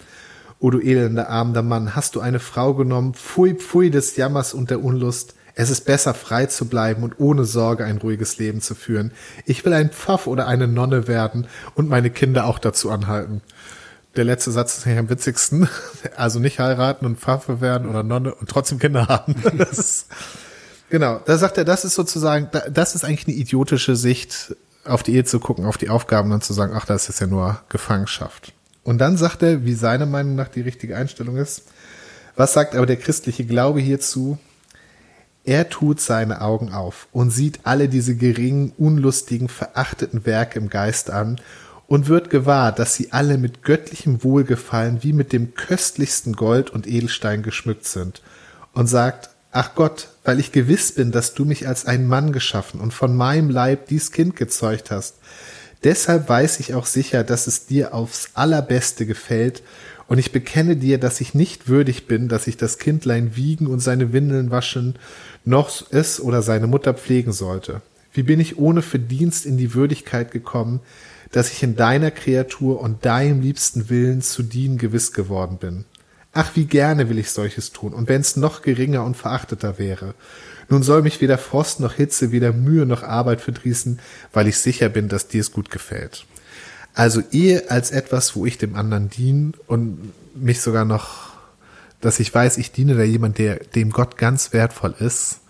O 0.59 0.69
du 0.69 0.81
elender, 0.81 1.31
armender 1.31 1.63
Mann, 1.63 1.97
hast 1.97 2.15
du 2.15 2.21
eine 2.21 2.41
Frau 2.41 2.75
genommen, 2.75 3.15
pfui, 3.15 3.55
pfui 3.55 3.91
des 3.91 4.17
Jammers 4.17 4.53
und 4.53 4.69
der 4.69 4.85
Unlust, 4.85 5.35
es 5.59 5.71
ist 5.71 5.87
besser, 5.87 6.13
frei 6.13 6.47
zu 6.47 6.67
bleiben 6.67 7.03
und 7.03 7.19
ohne 7.19 7.47
Sorge 7.47 7.85
ein 7.85 7.97
ruhiges 7.97 8.37
Leben 8.37 8.61
zu 8.61 8.75
führen. 8.75 9.11
Ich 9.47 9.65
will 9.65 9.73
ein 9.73 9.91
Pfaff 9.91 10.27
oder 10.27 10.47
eine 10.47 10.69
Nonne 10.69 11.09
werden 11.09 11.47
und 11.75 11.89
meine 11.89 12.11
Kinder 12.11 12.45
auch 12.45 12.59
dazu 12.59 12.91
anhalten. 12.91 13.41
Der 14.17 14.25
letzte 14.25 14.53
Satz 14.53 14.77
ist 14.77 14.87
ja 14.87 14.99
am 14.99 15.09
witzigsten. 15.09 15.69
Also 16.15 16.39
nicht 16.39 16.61
heiraten 16.61 17.05
und 17.05 17.19
Pfaffe 17.19 17.61
werden 17.61 17.89
oder 17.89 18.03
Nonne 18.03 18.35
und 18.35 18.49
trotzdem 18.49 18.79
Kinder 18.79 19.09
haben. 19.09 19.35
Ist, 19.71 20.07
genau, 20.89 21.21
da 21.25 21.37
sagt 21.37 21.59
er, 21.59 21.65
das 21.65 21.85
ist 21.85 21.95
sozusagen, 21.95 22.49
das 22.71 22.95
ist 22.95 23.05
eigentlich 23.05 23.27
eine 23.27 23.37
idiotische 23.37 23.97
Sicht, 23.97 24.57
auf 24.85 25.03
die 25.03 25.15
Ehe 25.15 25.25
zu 25.25 25.41
gucken, 25.41 25.67
auf 25.67 25.79
die 25.79 25.89
Aufgaben 25.89 26.33
und 26.33 26.45
zu 26.45 26.53
sagen, 26.53 26.73
ach, 26.75 26.87
das 26.87 27.09
ist 27.09 27.21
ja 27.21 27.27
nur 27.27 27.61
Gefangenschaft. 27.69 28.53
Und 28.83 28.99
dann 28.99 29.17
sagt 29.17 29.43
er, 29.43 29.65
wie 29.65 29.75
seiner 29.75 30.07
Meinung 30.07 30.37
nach 30.37 30.49
die 30.49 30.61
richtige 30.61 30.97
Einstellung 30.97 31.37
ist, 31.37 31.63
was 32.37 32.53
sagt 32.53 32.77
aber 32.77 32.87
der 32.87 32.97
christliche 32.97 33.45
Glaube 33.45 33.81
hierzu? 33.81 34.39
Er 35.47 35.69
tut 35.69 36.01
seine 36.01 36.41
Augen 36.41 36.73
auf 36.73 37.07
und 37.13 37.31
sieht 37.31 37.61
alle 37.63 37.89
diese 37.89 38.17
geringen, 38.17 38.73
unlustigen, 38.77 39.49
verachteten 39.49 40.27
Werke 40.27 40.59
im 40.59 40.69
Geist 40.69 41.09
an 41.09 41.41
und 41.87 42.09
wird 42.09 42.31
gewahr, 42.31 42.73
dass 42.73 42.97
sie 42.97 43.13
alle 43.13 43.39
mit 43.39 43.63
göttlichem 43.63 44.25
Wohlgefallen 44.25 45.05
wie 45.05 45.13
mit 45.13 45.33
dem 45.33 45.55
köstlichsten 45.55 46.35
Gold 46.35 46.71
und 46.71 46.89
Edelstein 46.89 47.45
geschmückt 47.45 47.87
sind 47.87 48.23
und 48.73 48.89
sagt, 48.89 49.31
Ach 49.53 49.75
Gott, 49.75 50.09
weil 50.25 50.39
ich 50.39 50.53
gewiss 50.53 50.93
bin, 50.93 51.13
dass 51.13 51.33
du 51.33 51.47
mich 51.47 51.67
als 51.67 51.87
ein 51.87 52.07
Mann 52.07 52.33
geschaffen 52.33 52.79
und 52.81 52.93
von 52.93 53.17
meinem 53.17 53.49
Leib 53.49 53.87
dies 53.87 54.13
Kind 54.13 54.37
gezeugt 54.37 54.91
hast. 54.91 55.15
Deshalb 55.83 56.29
weiß 56.29 56.61
ich 56.61 56.75
auch 56.75 56.85
sicher, 56.85 57.25
dass 57.25 57.47
es 57.47 57.65
dir 57.65 57.95
aufs 57.95 58.31
allerbeste 58.35 59.07
gefällt 59.07 59.63
und 60.09 60.19
ich 60.19 60.33
bekenne 60.33 60.77
dir, 60.77 60.99
dass 60.99 61.21
ich 61.21 61.35
nicht 61.35 61.69
würdig 61.69 62.07
bin, 62.07 62.29
dass 62.29 62.47
ich 62.47 62.57
das 62.57 62.79
Kindlein 62.79 63.37
wiegen 63.37 63.67
und 63.67 63.81
seine 63.81 64.13
Windeln 64.13 64.51
waschen, 64.51 64.95
noch 65.45 65.91
es 65.91 66.21
oder 66.21 66.43
seine 66.43 66.67
Mutter 66.67 66.95
pflegen 66.95 67.33
sollte. 67.33 67.83
Wie 68.13 68.23
bin 68.23 68.41
ich 68.41 68.59
ohne 68.59 68.83
Verdienst 68.83 69.45
in 69.45 69.57
die 69.57 69.75
Würdigkeit 69.75 70.31
gekommen, 70.31 70.81
dass 71.33 71.53
ich 71.53 71.63
in 71.63 71.77
deiner 71.77 72.11
Kreatur 72.11 72.81
und 72.81 73.05
deinem 73.05 73.41
liebsten 73.41 73.91
Willen 73.91 74.23
zu 74.23 74.43
dienen 74.43 74.79
gewiss 74.79 75.13
geworden 75.13 75.59
bin. 75.59 75.85
Ach, 76.33 76.53
wie 76.55 76.67
gerne 76.67 77.09
will 77.09 77.19
ich 77.19 77.31
solches 77.31 77.73
tun, 77.73 77.95
und 77.95 78.09
wenn's 78.09 78.37
noch 78.37 78.63
geringer 78.63 79.05
und 79.05 79.17
verachteter 79.17 79.79
wäre. 79.79 80.15
Nun 80.69 80.83
soll 80.83 81.03
mich 81.03 81.21
weder 81.21 81.39
Frost 81.39 81.81
noch 81.81 81.95
Hitze, 81.95 82.33
weder 82.33 82.53
Mühe 82.53 82.87
noch 82.87 83.03
Arbeit 83.03 83.41
verdrießen, 83.41 84.01
weil 84.33 84.47
ich 84.47 84.59
sicher 84.59 84.89
bin, 84.89 85.09
dass 85.09 85.29
dir 85.29 85.41
es 85.41 85.53
gut 85.53 85.71
gefällt. 85.71 86.27
Also 86.97 87.23
Ehe 87.31 87.71
als 87.71 87.91
etwas, 87.91 88.35
wo 88.35 88.47
ich 88.47 88.57
dem 88.57 88.75
anderen 88.75 89.11
diene 89.11 89.53
und 89.67 90.13
mich 90.35 90.63
sogar 90.63 90.87
noch, 90.87 91.35
dass 92.01 92.19
ich 92.21 92.35
weiß, 92.35 92.57
ich 92.57 92.73
diene 92.73 92.95
da 92.95 93.03
jemand, 93.03 93.37
der 93.37 93.57
dem 93.57 93.91
Gott 93.91 94.17
ganz 94.17 94.55
wertvoll 94.55 94.95
ist. 94.99 95.41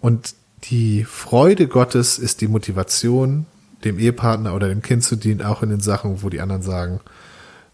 Und 0.00 0.36
die 0.64 1.02
Freude 1.02 1.66
Gottes 1.66 2.18
ist 2.18 2.40
die 2.40 2.46
Motivation, 2.46 3.46
dem 3.84 3.98
Ehepartner 3.98 4.54
oder 4.54 4.68
dem 4.68 4.80
Kind 4.80 5.02
zu 5.02 5.16
dienen, 5.16 5.42
auch 5.42 5.64
in 5.64 5.70
den 5.70 5.80
Sachen, 5.80 6.22
wo 6.22 6.28
die 6.28 6.40
anderen 6.40 6.62
sagen, 6.62 7.00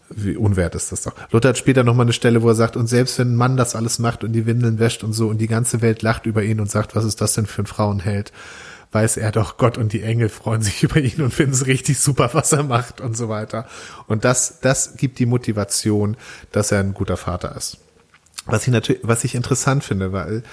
wie 0.09 0.35
unwert 0.35 0.73
ist 0.73 0.91
das 0.91 1.03
doch. 1.03 1.13
Luther 1.31 1.49
hat 1.49 1.57
später 1.59 1.83
nochmal 1.83 2.07
eine 2.07 2.13
Stelle, 2.13 2.41
wo 2.41 2.49
er 2.49 2.55
sagt, 2.55 2.75
und 2.75 2.87
selbst 2.87 3.19
wenn 3.19 3.33
ein 3.33 3.35
Mann 3.35 3.57
das 3.57 3.75
alles 3.75 3.99
macht 3.99 4.23
und 4.23 4.33
die 4.33 4.47
Windeln 4.47 4.79
wäscht 4.79 5.03
und 5.03 5.13
so 5.13 5.27
und 5.27 5.37
die 5.37 5.47
ganze 5.47 5.81
Welt 5.81 6.01
lacht 6.01 6.25
über 6.25 6.43
ihn 6.43 6.59
und 6.59 6.71
sagt, 6.71 6.95
was 6.95 7.05
ist 7.05 7.21
das 7.21 7.33
denn 7.33 7.45
für 7.45 7.61
ein 7.61 7.67
Frauenheld, 7.67 8.31
weiß 8.93 9.17
er 9.17 9.31
doch, 9.31 9.57
Gott 9.57 9.77
und 9.77 9.93
die 9.93 10.03
Engel 10.03 10.29
freuen 10.29 10.61
sich 10.61 10.83
über 10.83 10.99
ihn 10.99 11.21
und 11.21 11.33
finden 11.33 11.53
es 11.53 11.65
richtig 11.65 11.99
super, 11.99 12.29
was 12.33 12.51
er 12.51 12.63
macht 12.63 13.01
und 13.01 13.17
so 13.17 13.29
weiter. 13.29 13.67
Und 14.07 14.25
das, 14.25 14.59
das 14.61 14.95
gibt 14.97 15.19
die 15.19 15.25
Motivation, 15.25 16.17
dass 16.51 16.71
er 16.71 16.79
ein 16.79 16.93
guter 16.93 17.17
Vater 17.17 17.55
ist. 17.55 17.77
Was 18.45 18.63
ich 18.63 18.73
natürlich, 18.73 19.01
was 19.03 19.23
ich 19.23 19.35
interessant 19.35 19.83
finde, 19.83 20.11
weil 20.11 20.43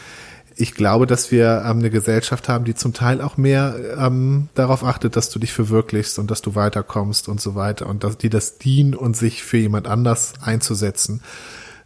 ich 0.57 0.75
glaube, 0.75 1.07
dass 1.07 1.31
wir 1.31 1.63
ähm, 1.65 1.79
eine 1.79 1.91
Gesellschaft 1.91 2.49
haben, 2.49 2.65
die 2.65 2.75
zum 2.75 2.93
Teil 2.93 3.21
auch 3.21 3.37
mehr 3.37 3.77
ähm, 3.99 4.49
darauf 4.55 4.85
achtet, 4.85 5.17
dass 5.17 5.31
du 5.31 5.39
dich 5.39 5.53
verwirklichst 5.53 6.19
und 6.19 6.31
dass 6.31 6.43
du 6.43 6.55
weiterkommst 6.55 7.29
und 7.29 7.41
so 7.41 7.55
weiter 7.55 7.87
und 7.87 8.05
dass 8.05 8.19
die 8.19 8.29
das 8.29 8.59
dienen 8.59 8.95
und 8.95 9.17
sich 9.17 9.43
für 9.43 9.57
jemand 9.57 9.89
anders 9.89 10.35
einzusetzen. 10.43 11.23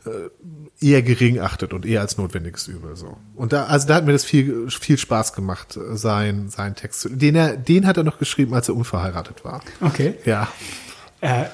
Äh, 0.05 0.31
eher 0.81 1.03
gering 1.03 1.39
achtet 1.39 1.73
und 1.73 1.87
eher 1.87 2.01
als 2.01 2.19
notwendiges 2.19 2.69
Übel 2.69 2.97
so. 2.97 3.17
Und 3.35 3.53
da 3.53 3.65
also 3.65 3.87
da 3.89 3.95
hat 3.95 4.07
mir 4.07 4.13
das 4.13 4.25
viel 4.25 4.69
viel 4.71 4.99
Spaß 4.99 5.33
gemacht 5.33 5.79
sein 5.93 6.49
sein 6.49 6.75
Text 6.75 7.09
den 7.11 7.37
er 7.37 7.57
den 7.57 7.87
hat 7.87 7.97
er 7.97 8.05
noch 8.05 8.19
geschrieben 8.19 8.55
als 8.55 8.69
er 8.69 8.77
unverheiratet 8.77 9.45
war. 9.45 9.63
Okay. 9.81 10.15
Ja. 10.25 10.49
Äh, 11.21 11.45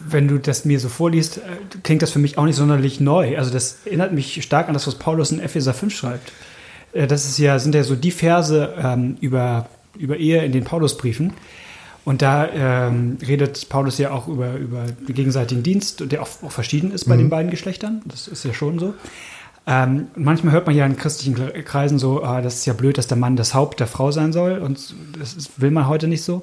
wenn 0.00 0.28
du 0.28 0.38
das 0.38 0.64
mir 0.64 0.80
so 0.80 0.88
vorliest, 0.88 1.38
äh, 1.38 1.40
klingt 1.82 2.02
das 2.02 2.10
für 2.10 2.18
mich 2.18 2.38
auch 2.38 2.44
nicht 2.44 2.56
sonderlich 2.56 3.00
neu. 3.00 3.36
Also 3.36 3.52
das 3.52 3.78
erinnert 3.84 4.12
mich 4.12 4.42
stark 4.42 4.68
an 4.68 4.74
das, 4.74 4.86
was 4.86 4.94
Paulus 4.94 5.30
in 5.30 5.40
Epheser 5.40 5.74
5 5.74 5.94
schreibt. 5.94 6.32
Äh, 6.92 7.06
das 7.06 7.26
ist 7.26 7.38
ja, 7.38 7.58
sind 7.58 7.74
ja 7.74 7.82
so 7.82 7.96
die 7.96 8.10
Verse 8.10 8.74
ähm, 8.78 9.16
über, 9.20 9.68
über 9.98 10.16
Ehe 10.16 10.44
in 10.44 10.52
den 10.52 10.64
Paulusbriefen. 10.64 11.32
Und 12.04 12.22
da 12.22 12.48
ähm, 12.48 13.18
redet 13.26 13.68
Paulus 13.68 13.98
ja 13.98 14.10
auch 14.10 14.26
über, 14.26 14.54
über 14.54 14.84
den 14.86 15.14
gegenseitigen 15.14 15.62
Dienst, 15.62 16.10
der 16.10 16.22
auch, 16.22 16.28
auch 16.42 16.52
verschieden 16.52 16.92
ist 16.92 17.04
bei 17.04 17.14
mhm. 17.14 17.20
den 17.20 17.30
beiden 17.30 17.50
Geschlechtern. 17.50 18.02
Das 18.06 18.26
ist 18.26 18.44
ja 18.44 18.54
schon 18.54 18.78
so. 18.78 18.94
Ähm, 19.66 20.08
manchmal 20.16 20.54
hört 20.54 20.66
man 20.66 20.74
ja 20.74 20.86
in 20.86 20.96
christlichen 20.96 21.36
Kreisen 21.64 21.98
so, 21.98 22.24
ah, 22.24 22.40
das 22.40 22.56
ist 22.56 22.66
ja 22.66 22.72
blöd, 22.72 22.96
dass 22.96 23.06
der 23.06 23.18
Mann 23.18 23.36
das 23.36 23.54
Haupt 23.54 23.80
der 23.80 23.86
Frau 23.86 24.10
sein 24.10 24.32
soll. 24.32 24.58
Und 24.58 24.94
das 25.18 25.34
ist, 25.34 25.60
will 25.60 25.70
man 25.70 25.86
heute 25.86 26.08
nicht 26.08 26.22
so. 26.22 26.42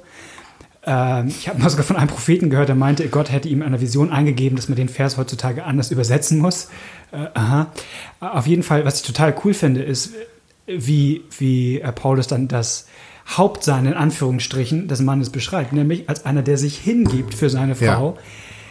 Ähm, 0.86 1.28
ich 1.28 1.48
habe 1.48 1.60
mal 1.60 1.68
sogar 1.68 1.84
von 1.84 1.96
einem 1.96 2.08
Propheten 2.08 2.48
gehört, 2.50 2.68
der 2.68 2.76
meinte, 2.76 3.08
Gott 3.08 3.30
hätte 3.30 3.48
ihm 3.48 3.62
eine 3.62 3.80
Vision 3.80 4.10
eingegeben, 4.10 4.56
dass 4.56 4.68
man 4.68 4.76
den 4.76 4.88
Vers 4.88 5.18
heutzutage 5.18 5.64
anders 5.64 5.90
übersetzen 5.90 6.38
muss. 6.38 6.68
Äh, 7.10 7.26
aha. 7.34 7.72
Auf 8.20 8.46
jeden 8.46 8.62
Fall, 8.62 8.84
was 8.84 9.00
ich 9.00 9.06
total 9.06 9.34
cool 9.44 9.52
finde, 9.52 9.82
ist, 9.82 10.12
wie, 10.66 11.24
wie 11.38 11.80
äh, 11.80 11.92
Paulus 11.92 12.28
dann 12.28 12.46
das 12.46 12.86
Haupt 13.36 13.62
sein, 13.62 13.86
in 13.86 13.94
Anführungsstrichen, 13.94 14.88
des 14.88 15.00
Mannes 15.00 15.30
beschreibt, 15.30 15.72
nämlich 15.72 16.08
als 16.08 16.24
einer, 16.24 16.42
der 16.42 16.56
sich 16.56 16.78
hingibt 16.78 17.34
für 17.34 17.50
seine 17.50 17.74
Frau, 17.74 18.14
ja. 18.16 18.22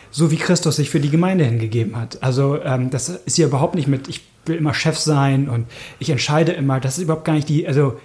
so 0.09 0.31
wie 0.31 0.37
Christus 0.37 0.77
sich 0.77 0.89
für 0.89 0.99
die 0.99 1.11
Gemeinde 1.11 1.45
hingegeben 1.45 1.95
hat. 1.95 2.23
Also 2.23 2.59
ähm, 2.63 2.89
das 2.89 3.09
ist 3.09 3.35
hier 3.35 3.47
überhaupt 3.47 3.75
nicht 3.75 3.87
mit, 3.87 4.07
ich 4.07 4.21
will 4.45 4.55
immer 4.55 4.73
Chef 4.73 4.97
sein 4.97 5.47
und 5.47 5.67
ich 5.99 6.09
entscheide 6.09 6.53
immer, 6.53 6.79
das 6.79 6.97
ist 6.97 7.03
überhaupt 7.03 7.25
gar 7.25 7.33
nicht 7.33 7.49
die, 7.49 7.67
also 7.67 7.99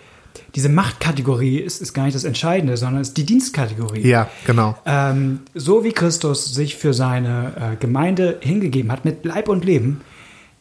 diese 0.54 0.68
Machtkategorie 0.68 1.58
ist, 1.58 1.80
ist 1.80 1.94
gar 1.94 2.04
nicht 2.04 2.14
das 2.14 2.24
Entscheidende, 2.24 2.76
sondern 2.76 3.00
ist 3.00 3.16
die 3.16 3.24
Dienstkategorie. 3.24 4.06
Ja, 4.06 4.28
genau. 4.46 4.76
Ähm, 4.84 5.40
so 5.54 5.84
wie 5.84 5.92
Christus 5.92 6.54
sich 6.54 6.76
für 6.76 6.92
seine 6.92 7.52
äh, 7.56 7.76
Gemeinde 7.76 8.38
hingegeben 8.40 8.92
hat, 8.92 9.04
mit 9.04 9.24
Leib 9.24 9.48
und 9.48 9.64
Leben, 9.64 10.02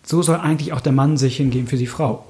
so 0.04 0.22
soll 0.22 0.38
eigentlich 0.38 0.74
auch 0.74 0.82
der 0.82 0.94
Mann 0.94 1.18
sich 1.18 1.38
hingeben 1.38 1.68
für 1.68 1.78
die 1.78 1.88
Frau 1.88 2.26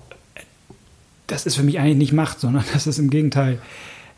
das 1.31 1.45
ist 1.45 1.55
für 1.55 1.63
mich 1.63 1.79
eigentlich 1.79 1.97
nicht 1.97 2.13
Macht, 2.13 2.39
sondern 2.39 2.63
das 2.73 2.87
ist 2.87 2.99
im 2.99 3.09
Gegenteil, 3.09 3.59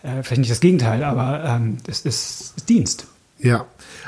äh, 0.04 0.24
vielleicht 0.24 0.40
nicht 0.40 0.52
das 0.52 0.60
Gegenteil, 0.60 1.04
aber 1.04 1.44
ähm, 1.44 1.78
das 1.86 2.02
ist, 2.02 2.54
ist 2.58 2.70
Dienst. 2.70 3.08
Ja, 3.40 3.66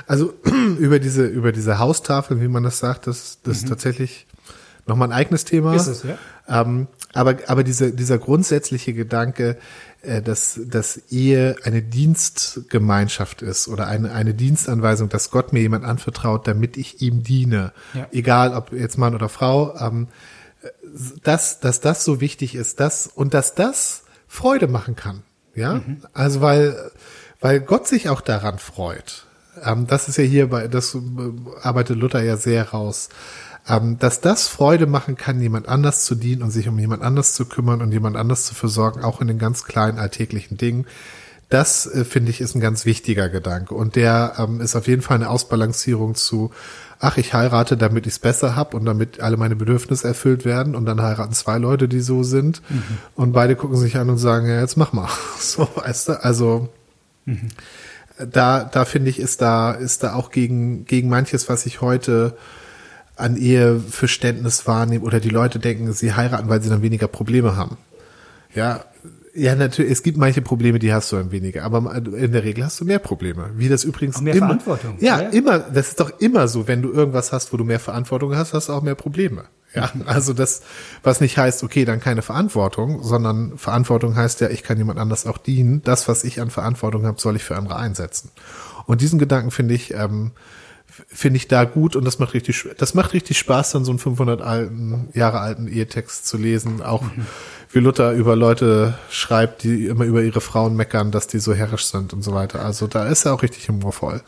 also 0.07 0.33
über 0.79 0.99
diese, 0.99 1.25
über 1.25 1.51
diese 1.51 1.79
Haustafel, 1.79 2.41
wie 2.41 2.47
man 2.47 2.63
das 2.63 2.79
sagt, 2.79 3.07
das, 3.07 3.39
das 3.43 3.57
mhm. 3.57 3.63
ist 3.63 3.69
tatsächlich 3.69 4.27
nochmal 4.87 5.09
ein 5.09 5.13
eigenes 5.13 5.45
Thema. 5.45 5.75
Ist 5.75 5.87
es, 5.87 6.03
ja. 6.03 6.17
Ähm, 6.47 6.87
aber, 7.13 7.37
aber 7.47 7.63
diese, 7.63 7.91
dieser 7.91 8.17
grundsätzliche 8.17 8.93
Gedanke, 8.93 9.57
äh, 10.01 10.21
dass, 10.21 10.59
dass 10.65 10.97
Ehe 11.09 11.55
eine 11.63 11.81
Dienstgemeinschaft 11.81 13.41
ist 13.41 13.67
oder 13.67 13.87
eine, 13.87 14.11
eine 14.11 14.33
Dienstanweisung, 14.33 15.09
dass 15.09 15.31
Gott 15.31 15.53
mir 15.53 15.61
jemand 15.61 15.85
anvertraut, 15.85 16.47
damit 16.47 16.77
ich 16.77 17.01
ihm 17.01 17.23
diene. 17.23 17.71
Ja. 17.93 18.07
Egal 18.11 18.53
ob 18.53 18.71
jetzt 18.71 18.97
Mann 18.97 19.15
oder 19.15 19.29
Frau, 19.29 19.75
ähm, 19.79 20.07
dass, 21.23 21.59
dass 21.59 21.81
das 21.81 22.03
so 22.03 22.21
wichtig 22.21 22.55
ist, 22.55 22.79
dass, 22.79 23.07
und 23.07 23.33
dass 23.33 23.55
das 23.55 24.03
Freude 24.27 24.67
machen 24.67 24.95
kann. 24.95 25.23
Ja, 25.53 25.75
mhm. 25.75 26.01
also 26.13 26.41
weil, 26.41 26.91
weil 27.39 27.61
Gott 27.61 27.87
sich 27.87 28.09
auch 28.09 28.21
daran 28.21 28.59
freut. 28.59 29.25
Ähm, 29.63 29.87
das 29.87 30.09
ist 30.09 30.17
ja 30.17 30.23
hier 30.23 30.49
bei, 30.49 30.67
das 30.67 30.95
äh, 30.95 30.99
arbeitet 31.61 31.97
Luther 31.97 32.21
ja 32.21 32.37
sehr 32.37 32.69
raus. 32.69 33.09
ähm, 33.67 33.97
dass 33.99 34.21
das 34.21 34.47
Freude 34.47 34.85
machen 34.85 35.15
kann, 35.15 35.41
jemand 35.41 35.67
anders 35.67 36.05
zu 36.05 36.15
dienen 36.15 36.43
und 36.43 36.51
sich 36.51 36.67
um 36.67 36.77
jemand 36.77 37.01
anders 37.01 37.33
zu 37.33 37.45
kümmern 37.45 37.81
und 37.81 37.91
jemand 37.91 38.15
anders 38.15 38.45
zu 38.45 38.53
versorgen, 38.53 39.03
auch 39.03 39.21
in 39.21 39.27
den 39.27 39.39
ganz 39.39 39.63
kleinen 39.63 39.97
alltäglichen 39.97 40.57
Dingen. 40.57 40.85
Das 41.49 41.85
äh, 41.87 42.05
finde 42.05 42.31
ich 42.31 42.41
ist 42.41 42.55
ein 42.55 42.61
ganz 42.61 42.85
wichtiger 42.85 43.29
Gedanke 43.29 43.73
und 43.73 43.95
der 43.95 44.33
ähm, 44.37 44.61
ist 44.61 44.75
auf 44.75 44.87
jeden 44.87 45.01
Fall 45.01 45.15
eine 45.15 45.29
Ausbalancierung 45.29 46.15
zu 46.15 46.51
ach, 46.99 47.17
ich 47.17 47.33
heirate, 47.33 47.77
damit 47.77 48.07
ich 48.07 48.13
es 48.13 48.19
besser 48.19 48.55
hab 48.55 48.73
und 48.73 48.85
damit 48.85 49.19
alle 49.19 49.37
meine 49.37 49.55
Bedürfnisse 49.55 50.07
erfüllt 50.07 50.45
werden 50.45 50.75
und 50.75 50.85
dann 50.85 51.01
heiraten 51.01 51.33
zwei 51.33 51.57
Leute, 51.57 51.87
die 51.87 51.99
so 51.99 52.23
sind 52.23 52.61
mhm. 52.69 52.83
und 53.15 53.33
beide 53.33 53.55
gucken 53.55 53.77
sich 53.77 53.97
an 53.97 54.09
und 54.09 54.17
sagen, 54.17 54.47
ja, 54.47 54.59
jetzt 54.59 54.77
mach 54.77 54.93
mal. 54.93 55.09
So, 55.39 55.67
weißt 55.75 56.09
du, 56.09 56.23
also 56.23 56.69
mhm. 57.25 57.49
da, 58.17 58.63
da 58.63 58.85
finde 58.85 59.09
ich, 59.09 59.19
ist 59.19 59.41
da, 59.41 59.71
ist 59.71 60.03
da 60.03 60.13
auch 60.15 60.31
gegen, 60.31 60.85
gegen 60.85 61.09
manches, 61.09 61.49
was 61.49 61.65
ich 61.65 61.81
heute 61.81 62.35
an 63.15 63.37
Eheverständnis 63.37 64.67
wahrnehme 64.67 65.05
oder 65.05 65.19
die 65.19 65.29
Leute 65.29 65.59
denken, 65.59 65.93
sie 65.93 66.13
heiraten, 66.13 66.49
weil 66.49 66.61
sie 66.61 66.69
dann 66.69 66.81
weniger 66.81 67.07
Probleme 67.07 67.55
haben. 67.55 67.77
Ja, 68.53 68.85
ja, 69.35 69.53
natürlich, 69.55 69.91
es 69.91 70.03
gibt 70.03 70.17
manche 70.17 70.41
Probleme, 70.41 70.79
die 70.79 70.93
hast 70.93 71.11
du 71.11 71.17
ein 71.17 71.31
weniger, 71.31 71.63
aber 71.63 71.95
in 71.95 72.31
der 72.31 72.43
Regel 72.43 72.63
hast 72.63 72.79
du 72.79 72.85
mehr 72.85 72.99
Probleme. 72.99 73.51
Wie 73.55 73.67
das 73.67 73.83
übrigens 73.83 74.17
auch 74.17 74.21
mehr 74.21 74.33
immer, 74.33 74.47
Verantwortung. 74.47 74.95
Ja, 74.99 75.21
ja, 75.21 75.29
immer, 75.29 75.59
das 75.59 75.89
ist 75.89 75.99
doch 75.99 76.19
immer 76.19 76.47
so, 76.47 76.67
wenn 76.67 76.81
du 76.81 76.93
irgendwas 76.93 77.33
hast, 77.33 77.51
wo 77.51 77.57
du 77.57 77.65
mehr 77.65 77.79
Verantwortung 77.79 78.35
hast, 78.35 78.53
hast 78.53 78.69
du 78.69 78.73
auch 78.73 78.81
mehr 78.81 78.95
Probleme. 78.95 79.45
Ja, 79.73 79.91
also 80.05 80.33
das, 80.33 80.61
was 81.03 81.19
nicht 81.19 81.37
heißt, 81.37 81.63
okay, 81.63 81.83
dann 81.83 81.99
keine 81.99 82.21
Verantwortung, 82.21 83.03
sondern 83.03 83.57
Verantwortung 83.57 84.15
heißt 84.15 84.39
ja, 84.39 84.49
ich 84.49 84.63
kann 84.63 84.77
jemand 84.77 84.99
anders 84.99 85.27
auch 85.27 85.37
dienen. 85.37 85.81
Das, 85.83 86.07
was 86.07 86.23
ich 86.23 86.39
an 86.39 86.49
Verantwortung 86.49 87.05
habe, 87.05 87.19
soll 87.19 87.35
ich 87.35 87.43
für 87.43 87.57
andere 87.57 87.75
einsetzen. 87.75 88.31
Und 88.85 89.01
diesen 89.01 89.19
Gedanken 89.19 89.51
finde 89.51 89.73
ich, 89.73 89.93
ähm, 89.93 90.31
finde 91.07 91.37
ich 91.37 91.47
da 91.47 91.65
gut 91.65 91.95
und 91.95 92.05
das 92.05 92.19
macht 92.19 92.33
richtig, 92.33 92.67
das 92.77 92.93
macht 92.93 93.13
richtig 93.13 93.37
Spaß, 93.37 93.71
dann 93.71 93.85
so 93.85 93.91
einen 93.91 93.99
500 93.99 94.41
alten, 94.41 95.09
Jahre 95.13 95.39
alten 95.39 95.67
Ehetext 95.67 96.25
zu 96.25 96.37
lesen, 96.37 96.81
auch 96.81 97.01
mhm 97.01 97.25
wie 97.75 97.79
Luther 97.81 98.13
über 98.13 98.37
Leute 98.37 98.97
schreibt, 99.09 99.63
die 99.63 99.87
immer 99.87 100.05
über 100.05 100.23
ihre 100.23 100.39
Frauen 100.39 100.77
meckern, 100.77 101.11
dass 101.11 101.27
die 101.27 101.39
so 101.39 101.53
herrisch 101.53 101.85
sind 101.85 102.13
und 102.13 102.21
so 102.21 102.33
weiter. 102.33 102.63
Also 102.63 102.87
da 102.87 103.05
ist 103.05 103.25
er 103.25 103.33
auch 103.33 103.43
richtig 103.43 103.67
humorvoll. 103.67 104.21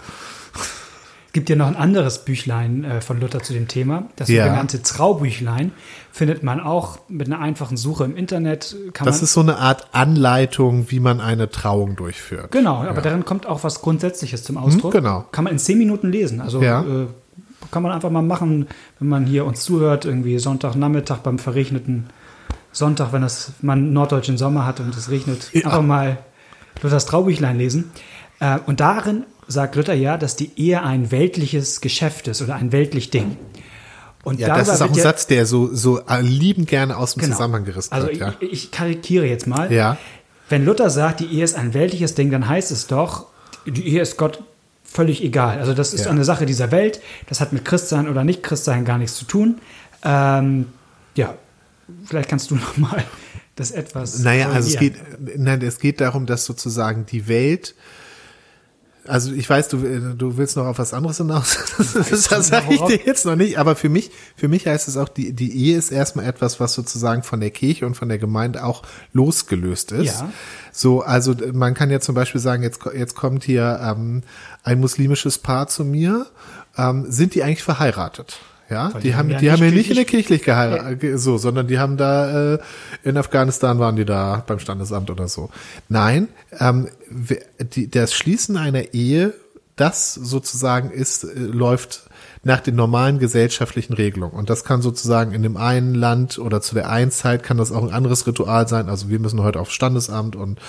Es 1.37 1.39
gibt 1.39 1.49
ja 1.49 1.55
noch 1.55 1.67
ein 1.67 1.75
anderes 1.75 2.25
Büchlein 2.25 2.83
äh, 2.83 2.99
von 2.99 3.19
Luther 3.21 3.43
zu 3.43 3.53
dem 3.53 3.67
Thema. 3.67 4.05
Das 4.15 4.27
ja. 4.27 4.45
sogenannte 4.45 4.81
Traubüchlein 4.81 5.71
findet 6.11 6.41
man 6.41 6.59
auch 6.59 6.97
mit 7.09 7.27
einer 7.27 7.39
einfachen 7.39 7.77
Suche 7.77 8.05
im 8.05 8.17
Internet. 8.17 8.75
das 9.03 9.21
ist 9.21 9.33
so 9.33 9.41
eine 9.41 9.57
Art 9.57 9.89
Anleitung, 9.91 10.89
wie 10.89 10.99
man 10.99 11.21
eine 11.21 11.51
Trauung 11.51 11.95
durchführt. 11.95 12.51
Genau, 12.51 12.77
aber 12.77 12.95
ja. 12.95 13.01
darin 13.01 13.23
kommt 13.23 13.45
auch 13.45 13.63
was 13.63 13.83
Grundsätzliches 13.83 14.41
zum 14.41 14.57
Ausdruck. 14.57 14.95
Hm, 14.95 15.03
genau. 15.03 15.25
Kann 15.31 15.43
man 15.43 15.53
in 15.53 15.59
zehn 15.59 15.77
Minuten 15.77 16.09
lesen. 16.09 16.41
Also 16.41 16.59
ja. 16.59 16.81
äh, 16.81 17.05
kann 17.69 17.83
man 17.83 17.91
einfach 17.91 18.09
mal 18.09 18.23
machen, 18.23 18.65
wenn 18.97 19.07
man 19.07 19.27
hier 19.27 19.45
uns 19.45 19.63
zuhört, 19.63 20.05
irgendwie 20.05 20.39
Sonntagnachmittag 20.39 21.19
beim 21.19 21.37
verregneten 21.37 22.07
Sonntag, 22.71 23.13
wenn 23.13 23.21
das 23.21 23.51
man 23.61 23.93
norddeutschen 23.93 24.39
Sommer 24.39 24.65
hat 24.65 24.79
und 24.79 24.97
es 24.97 25.11
regnet, 25.11 25.51
ja. 25.53 25.65
einfach 25.65 25.83
mal 25.83 26.17
Luthers 26.81 27.05
Traubüchlein 27.05 27.59
lesen. 27.59 27.91
Äh, 28.39 28.57
und 28.65 28.79
darin 28.79 29.25
sagt 29.47 29.75
Luther 29.75 29.93
ja, 29.93 30.17
dass 30.17 30.35
die 30.35 30.51
Ehe 30.55 30.83
ein 30.83 31.11
weltliches 31.11 31.81
Geschäft 31.81 32.27
ist 32.27 32.41
oder 32.41 32.55
ein 32.55 32.71
weltlich 32.71 33.09
Ding. 33.09 33.37
Und 34.23 34.39
ja, 34.39 34.57
das 34.57 34.67
ist 34.67 34.81
auch 34.81 34.89
ein 34.89 34.93
ja, 34.93 35.03
Satz, 35.03 35.27
der 35.27 35.45
so, 35.45 35.73
so 35.73 36.01
liebend 36.19 36.67
gerne 36.67 36.97
aus 36.97 37.13
dem 37.13 37.21
genau. 37.21 37.35
Zusammenhang 37.35 37.63
gerissen 37.63 37.93
also 37.93 38.07
wird. 38.07 38.21
Also 38.21 38.37
ich, 38.41 38.51
ich 38.51 38.71
karikiere 38.71 39.25
jetzt 39.25 39.47
mal. 39.47 39.71
Ja. 39.71 39.97
Wenn 40.49 40.65
Luther 40.65 40.89
sagt, 40.89 41.21
die 41.21 41.27
Ehe 41.27 41.43
ist 41.43 41.55
ein 41.55 41.73
weltliches 41.73 42.13
Ding, 42.13 42.29
dann 42.29 42.47
heißt 42.47 42.71
es 42.71 42.87
doch, 42.87 43.27
die 43.65 43.87
Ehe 43.87 44.01
ist 44.01 44.17
Gott 44.17 44.43
völlig 44.83 45.23
egal. 45.23 45.59
Also 45.59 45.73
das 45.73 45.93
ist 45.93 46.05
ja. 46.05 46.11
eine 46.11 46.23
Sache 46.23 46.45
dieser 46.45 46.71
Welt. 46.71 47.01
Das 47.27 47.39
hat 47.39 47.53
mit 47.53 47.65
Christsein 47.65 48.09
oder 48.09 48.23
nicht 48.23 48.43
Christsein 48.43 48.85
gar 48.85 48.97
nichts 48.97 49.15
zu 49.15 49.25
tun. 49.25 49.59
Ähm, 50.03 50.67
ja, 51.15 51.35
vielleicht 52.05 52.29
kannst 52.29 52.51
du 52.51 52.55
noch 52.57 52.77
mal 52.77 53.03
das 53.55 53.71
etwas. 53.71 54.19
Naja, 54.19 54.49
also 54.49 54.69
es 54.69 54.77
geht, 54.77 54.95
nein, 55.37 55.61
es 55.61 55.79
geht 55.79 56.01
darum, 56.01 56.25
dass 56.25 56.45
sozusagen 56.45 57.05
die 57.05 57.27
Welt 57.27 57.75
also 59.07 59.31
ich 59.31 59.49
weiß, 59.49 59.69
du, 59.69 59.77
du 60.15 60.37
willst 60.37 60.57
noch 60.57 60.65
auf 60.65 60.79
was 60.79 60.93
anderes 60.93 61.17
hinaus. 61.17 61.57
Das, 61.77 62.27
das 62.27 62.47
sage 62.47 62.73
ich 62.73 62.81
dir 62.81 62.99
jetzt 63.05 63.25
noch 63.25 63.35
nicht. 63.35 63.59
Aber 63.59 63.75
für 63.75 63.89
mich, 63.89 64.11
für 64.35 64.47
mich 64.47 64.67
heißt 64.67 64.87
es 64.87 64.97
auch, 64.97 65.09
die, 65.09 65.33
die 65.33 65.55
Ehe 65.55 65.77
ist 65.77 65.91
erstmal 65.91 66.25
etwas, 66.25 66.59
was 66.59 66.73
sozusagen 66.73 67.23
von 67.23 67.39
der 67.39 67.49
Kirche 67.51 67.85
und 67.85 67.95
von 67.95 68.09
der 68.09 68.17
Gemeinde 68.17 68.63
auch 68.63 68.83
losgelöst 69.13 69.91
ist. 69.91 70.19
Ja. 70.19 70.31
So, 70.71 71.01
also 71.01 71.35
man 71.53 71.73
kann 71.73 71.89
ja 71.89 71.99
zum 71.99 72.15
Beispiel 72.15 72.41
sagen, 72.41 72.63
jetzt, 72.63 72.79
jetzt 72.95 73.15
kommt 73.15 73.43
hier 73.43 73.79
ähm, 73.81 74.23
ein 74.63 74.79
muslimisches 74.79 75.37
Paar 75.37 75.67
zu 75.67 75.83
mir. 75.85 76.27
Ähm, 76.77 77.05
sind 77.09 77.35
die 77.35 77.43
eigentlich 77.43 77.63
verheiratet? 77.63 78.39
Ja, 78.69 78.89
die, 78.89 78.99
die, 78.99 79.15
haben, 79.15 79.29
ja 79.29 79.37
die 79.37 79.51
haben 79.51 79.63
ja 79.63 79.71
nicht 79.71 79.89
in 79.89 79.95
der 79.95 80.05
kirchlich 80.05 80.43
geheiratet, 80.43 81.01
ja. 81.01 81.17
so, 81.17 81.37
sondern 81.37 81.67
die 81.67 81.79
haben 81.79 81.95
da 81.95 82.55
äh, 82.55 82.59
in 83.03 83.15
Afghanistan 83.15 83.79
waren 83.79 83.95
die 83.95 84.03
da 84.03 84.43
beim 84.45 84.59
Standesamt 84.59 85.09
oder 85.09 85.29
so. 85.29 85.49
Nein, 85.87 86.27
ähm, 86.59 86.89
die, 87.09 87.89
das 87.89 88.13
Schließen 88.13 88.57
einer 88.57 88.93
Ehe, 88.93 89.33
das 89.77 90.13
sozusagen 90.13 90.91
ist, 90.91 91.23
äh, 91.23 91.39
läuft 91.39 92.06
nach 92.43 92.59
den 92.59 92.75
normalen 92.75 93.19
gesellschaftlichen 93.19 93.93
Regelungen. 93.93 94.33
Und 94.37 94.49
das 94.49 94.63
kann 94.63 94.81
sozusagen 94.81 95.31
in 95.33 95.43
dem 95.43 95.57
einen 95.57 95.95
Land 95.95 96.39
oder 96.39 96.61
zu 96.61 96.75
der 96.75 96.89
einen 96.89 97.11
Zeit 97.11 97.43
kann 97.43 97.57
das 97.57 97.71
auch 97.71 97.83
ein 97.83 97.93
anderes 97.93 98.27
Ritual 98.27 98.67
sein. 98.67 98.89
Also 98.89 99.09
wir 99.09 99.19
müssen 99.19 99.41
heute 99.41 99.59
aufs 99.59 99.73
Standesamt 99.73 100.35
und 100.35 100.59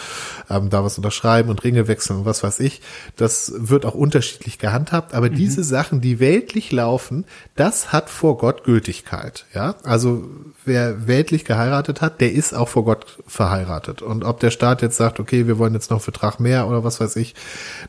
ähm, 0.51 0.71
da 0.71 0.85
was 0.85 0.97
unterschreiben 0.97 1.51
und 1.51 1.63
Ringe 1.65 1.89
wechseln 1.89 2.21
und 2.21 2.25
was 2.25 2.43
weiß 2.43 2.61
ich. 2.61 2.81
Das 3.17 3.53
wird 3.57 3.87
auch 3.87 3.95
unterschiedlich 3.95 4.59
gehandhabt. 4.59 5.15
Aber 5.15 5.31
mhm. 5.31 5.35
diese 5.35 5.65
Sachen, 5.65 6.01
die 6.01 6.21
weltlich 6.21 6.73
laufen, 6.73 7.25
das 7.57 7.93
hat 7.93 8.11
vor 8.11 8.39
Gott 8.39 8.65
Gültigkeit. 8.65 9.47
Ja, 9.55 9.77
also 9.85 10.29
wer 10.65 11.07
weltlich 11.07 11.45
geheiratet 11.45 12.01
hat, 12.01 12.21
der 12.21 12.33
ist 12.33 12.55
auch 12.55 12.69
vor 12.69 12.85
Gott 12.85 13.19
verheiratet. 13.27 14.03
Und 14.03 14.25
ob 14.25 14.41
der 14.41 14.51
Staat 14.51 14.83
jetzt 14.83 14.97
sagt, 14.97 15.21
okay, 15.21 15.47
wir 15.47 15.59
wollen 15.59 15.75
jetzt 15.75 15.91
noch 15.91 16.01
Vertrag 16.01 16.41
mehr 16.41 16.69
oder 16.69 16.85
was 16.85 17.01
weiß 17.01 17.17
ich, 17.17 17.35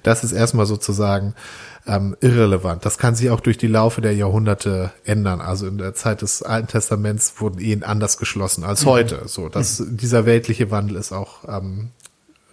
das 0.04 0.24
ist 0.24 0.32
erstmal 0.32 0.66
sozusagen 0.66 1.36
ähm, 1.88 2.16
irrelevant. 2.22 2.86
Das 2.86 2.98
kann 2.98 3.16
sich 3.16 3.30
auch 3.30 3.40
durch 3.40 3.58
die 3.58 3.68
Laufe 3.68 4.02
der 4.02 4.14
Jahrhunderte 4.14 4.92
ändern. 5.04 5.42
Also 5.42 5.68
in 5.68 5.78
der 5.78 5.94
Zeit 5.94 6.22
des 6.22 6.44
Alten 6.44 6.68
Testaments 6.68 7.40
wurden 7.40 7.60
Ehen 7.60 7.84
anders 7.84 8.18
geschlossen 8.18 8.64
als 8.64 8.86
mhm. 8.86 8.90
heute. 8.90 9.22
So, 9.28 9.50
dass 9.50 9.80
mhm. 9.80 9.98
dieser 9.98 10.26
weltliche 10.26 10.72
Wandel 10.72 10.98
ist 10.98 11.12
auch 11.12 11.48
ähm, 11.48 11.90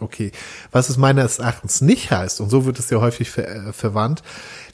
okay. 0.00 0.32
Was 0.72 0.88
es 0.88 0.96
meines 0.96 1.38
Erachtens 1.38 1.80
nicht 1.80 2.10
heißt, 2.10 2.40
und 2.40 2.50
so 2.50 2.64
wird 2.64 2.78
es 2.78 2.90
ja 2.90 3.00
häufig 3.00 3.30
ver 3.30 3.48
äh, 3.48 3.72
verwandt, 3.72 4.22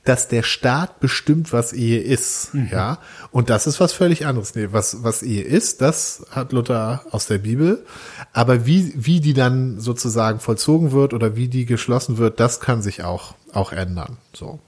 dass 0.05 0.27
der 0.29 0.43
Staat 0.43 0.99
bestimmt, 0.99 1.53
was 1.53 1.73
Ehe 1.73 2.01
ist, 2.01 2.55
mhm. 2.55 2.69
ja. 2.73 2.99
Und 3.31 3.51
das 3.51 3.67
ist 3.67 3.79
was 3.79 3.93
völlig 3.93 4.27
anderes. 4.27 4.55
Nee, 4.55 4.69
was, 4.73 5.05
was 5.05 5.23
Ehe 5.23 5.43
ist, 5.43 5.81
das 5.81 6.27
hat 6.31 6.53
Luther 6.53 7.05
aus 7.11 7.27
der 7.27 7.39
Bibel. 7.39 7.85
Aber 8.33 8.67
wie, 8.67 8.93
wie 8.97 9.21
die 9.21 9.35
dann 9.35 9.79
sozusagen 9.79 10.41
vollzogen 10.41 10.93
wird 10.93 11.15
oder 11.15 11.37
wie 11.37 11.49
die 11.49 11.67
geschlossen 11.67 12.19
wird, 12.19 12.41
das 12.41 12.59
kann 12.61 12.83
sich 12.83 13.05
auch 13.05 13.35
auch 13.53 13.73
ändern. 13.73 14.19
So. 14.33 14.61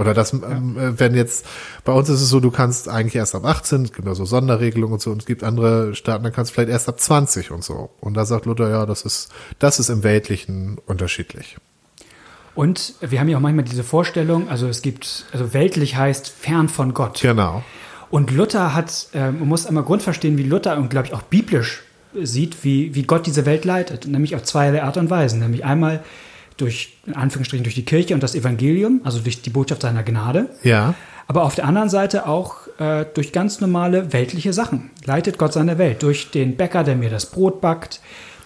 Oder 0.00 0.14
das, 0.14 0.32
ähm, 0.32 0.78
äh, 0.78 0.98
wenn 0.98 1.14
jetzt, 1.14 1.44
bei 1.84 1.92
uns 1.92 2.08
ist 2.08 2.22
es 2.22 2.30
so, 2.30 2.40
du 2.40 2.50
kannst 2.50 2.88
eigentlich 2.88 3.16
erst 3.16 3.34
ab 3.34 3.44
18, 3.44 3.84
es 3.84 3.92
gibt 3.92 4.08
ja 4.08 4.14
so 4.14 4.24
Sonderregelungen 4.24 4.94
und 4.94 5.02
so, 5.02 5.10
und 5.10 5.20
es 5.20 5.26
gibt 5.26 5.44
andere 5.44 5.94
Staaten, 5.94 6.24
da 6.24 6.30
kannst 6.30 6.50
du 6.50 6.54
vielleicht 6.54 6.70
erst 6.70 6.88
ab 6.88 6.98
20 6.98 7.50
und 7.50 7.62
so. 7.62 7.90
Und 8.00 8.14
da 8.14 8.24
sagt 8.24 8.46
Luther, 8.46 8.70
ja, 8.70 8.86
das 8.86 9.02
ist, 9.02 9.30
das 9.58 9.78
ist 9.78 9.90
im 9.90 10.02
Weltlichen 10.02 10.78
unterschiedlich. 10.86 11.58
Und 12.54 12.94
wir 13.00 13.20
haben 13.20 13.28
ja 13.28 13.36
auch 13.36 13.42
manchmal 13.42 13.66
diese 13.66 13.84
Vorstellung, 13.84 14.48
also 14.48 14.68
es 14.68 14.80
gibt, 14.80 15.26
also 15.32 15.52
weltlich 15.52 15.96
heißt 15.96 16.30
fern 16.30 16.70
von 16.70 16.94
Gott. 16.94 17.20
Genau. 17.20 17.62
Und 18.10 18.30
Luther 18.30 18.74
hat, 18.74 19.08
äh, 19.12 19.30
man 19.30 19.48
muss 19.48 19.66
einmal 19.66 19.84
grundverstehen, 19.84 20.38
wie 20.38 20.44
Luther 20.44 20.78
und 20.78 20.88
glaube 20.88 21.08
ich 21.08 21.12
auch 21.12 21.22
biblisch 21.22 21.82
sieht, 22.14 22.64
wie, 22.64 22.94
wie 22.94 23.02
Gott 23.02 23.26
diese 23.26 23.46
Welt 23.46 23.64
leitet. 23.64 24.06
Nämlich 24.06 24.34
auf 24.34 24.42
zwei 24.44 24.82
Art 24.82 24.96
und 24.96 25.10
Weisen. 25.10 25.40
Nämlich 25.40 25.64
einmal 25.64 26.02
durch, 26.60 26.94
in 27.06 27.14
Anführungsstrichen, 27.14 27.64
durch 27.64 27.74
die 27.74 27.84
Kirche 27.84 28.14
und 28.14 28.22
das 28.22 28.34
Evangelium, 28.34 29.00
also 29.04 29.20
durch 29.20 29.42
die 29.42 29.50
Botschaft 29.50 29.82
seiner 29.82 30.02
Gnade. 30.02 30.50
Ja. 30.62 30.94
Aber 31.26 31.44
auf 31.44 31.54
der 31.54 31.64
anderen 31.64 31.88
Seite 31.88 32.26
auch 32.26 32.66
äh, 32.78 33.04
durch 33.14 33.32
ganz 33.32 33.60
normale 33.60 34.12
weltliche 34.12 34.52
Sachen. 34.52 34.90
Leitet 35.04 35.38
Gott 35.38 35.52
seine 35.52 35.78
Welt. 35.78 36.02
Durch 36.02 36.30
den 36.30 36.56
Bäcker, 36.56 36.82
der 36.82 36.96
mir 36.96 37.10
das 37.10 37.26
Brot 37.26 37.60
backt, 37.60 38.00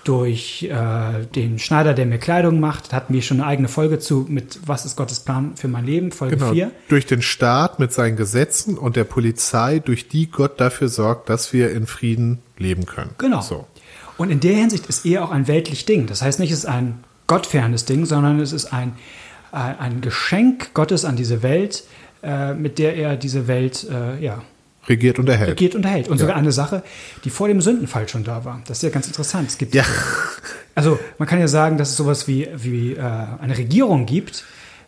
durch 0.05 0.65
äh, 0.65 1.25
den 1.35 1.59
Schneider, 1.59 1.95
der 1.95 2.05
mir 2.05 2.19
Kleidung 2.19 2.61
macht. 2.61 2.93
Da 2.93 2.97
hatten 2.97 3.15
wir 3.15 3.23
schon 3.23 3.41
eine 3.41 3.47
eigene 3.47 3.69
Folge 3.69 3.99
zu 3.99 4.27
mit 4.29 4.61
Was 4.67 4.85
ist 4.85 4.97
Gottes 4.97 5.21
Plan 5.21 5.57
für 5.57 5.69
mein 5.69 5.87
Leben, 5.87 6.13
Folge 6.13 6.37
genau. 6.37 6.53
4. 6.53 6.71
Durch 6.89 7.07
den 7.07 7.23
Staat 7.23 7.79
mit 7.79 7.93
seinen 7.93 8.17
Gesetzen 8.17 8.77
und 8.77 8.97
der 8.97 9.05
Polizei, 9.05 9.79
durch 9.79 10.09
die 10.09 10.31
Gott 10.31 10.61
dafür 10.61 10.89
sorgt, 10.89 11.31
dass 11.31 11.53
wir 11.55 11.71
in 11.73 11.87
Frieden 11.87 12.41
leben 12.59 12.85
können. 12.85 13.11
Genau. 13.17 13.41
So. 13.41 13.67
Und 14.19 14.31
in 14.31 14.41
der 14.41 14.55
Hinsicht 14.55 14.87
ist 14.87 15.07
Ehe 15.07 15.25
auch 15.25 15.31
ein 15.31 15.49
weltlich 15.49 15.87
Ding. 15.87 16.07
Das 16.07 16.23
heißt 16.23 16.39
nicht, 16.39 16.53
es 16.53 16.59
ist 16.59 16.67
ein 16.67 17.03
gottfernes 17.27 17.85
Ding, 17.85 18.07
sondern 18.07 18.41
es 18.41 18.53
ist 18.53 18.73
ein, 18.73 18.95
äh, 19.53 19.57
ein 19.57 20.01
Geschenk 20.01 20.75
Gottes 20.75 21.05
an 21.05 21.17
diese 21.17 21.43
Welt, 21.43 21.85
äh, 22.23 22.55
mit 22.55 22.79
der 22.79 22.97
er 22.97 23.17
diese 23.17 23.47
Welt 23.47 23.87
äh, 23.91 24.23
ja, 24.23 24.43
regiert 24.89 25.19
und 25.19 25.29
erhält. 25.29 25.51
Regiert 25.51 25.75
und 25.75 25.85
erhält. 25.85 26.09
Und 26.09 26.17
ja. 26.17 26.23
sogar 26.23 26.37
eine 26.37 26.53
Sache, 26.53 26.83
die 27.25 27.31
vor 27.31 27.49
dem 27.49 27.61
Sündenfall 27.61 28.09
schon 28.09 28.25
da 28.25 28.45
war. 28.45 28.61
Das 28.67 28.79
ist 28.79 28.83
ja 28.83 28.91
ganz 28.91 29.07
interessant. 29.07 29.49
Es 29.49 29.59
gibt, 29.59 29.75
ja. 29.75 29.85
also 30.75 30.99
man 31.19 31.29
kann 31.29 31.41
ja 31.41 31.49
sagen, 31.49 31.79
dass 31.79 31.91
es 31.91 31.97
sowas 31.97 32.29
wie, 32.29 32.49
wie 32.55 32.99
eine 32.99 33.57
Regierung 33.57 34.07
gibt, 34.07 34.45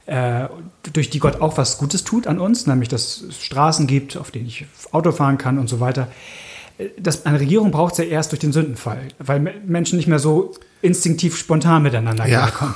durch 0.06 1.10
die 1.10 1.18
Gott 1.18 1.40
auch 1.40 1.58
was 1.58 1.78
Gutes 1.78 2.04
tut 2.04 2.28
an 2.28 2.38
uns, 2.38 2.68
nämlich 2.68 2.88
dass 2.88 3.22
es 3.22 3.44
Straßen 3.44 3.88
gibt, 3.88 4.16
auf 4.16 4.30
denen 4.30 4.46
ich 4.46 4.66
Auto 4.92 5.10
fahren 5.10 5.36
kann 5.36 5.58
und 5.58 5.68
so 5.68 5.80
weiter. 5.80 6.08
Das, 6.98 7.24
eine 7.24 7.40
Regierung 7.40 7.70
braucht 7.70 7.92
es 7.92 7.98
ja 7.98 8.04
erst 8.04 8.32
durch 8.32 8.40
den 8.40 8.52
Sündenfall, 8.52 9.00
weil 9.18 9.40
Menschen 9.64 9.96
nicht 9.96 10.08
mehr 10.08 10.18
so 10.18 10.54
instinktiv 10.82 11.36
spontan 11.36 11.82
miteinander 11.82 12.26
Ja. 12.28 12.50
kommen. 12.50 12.74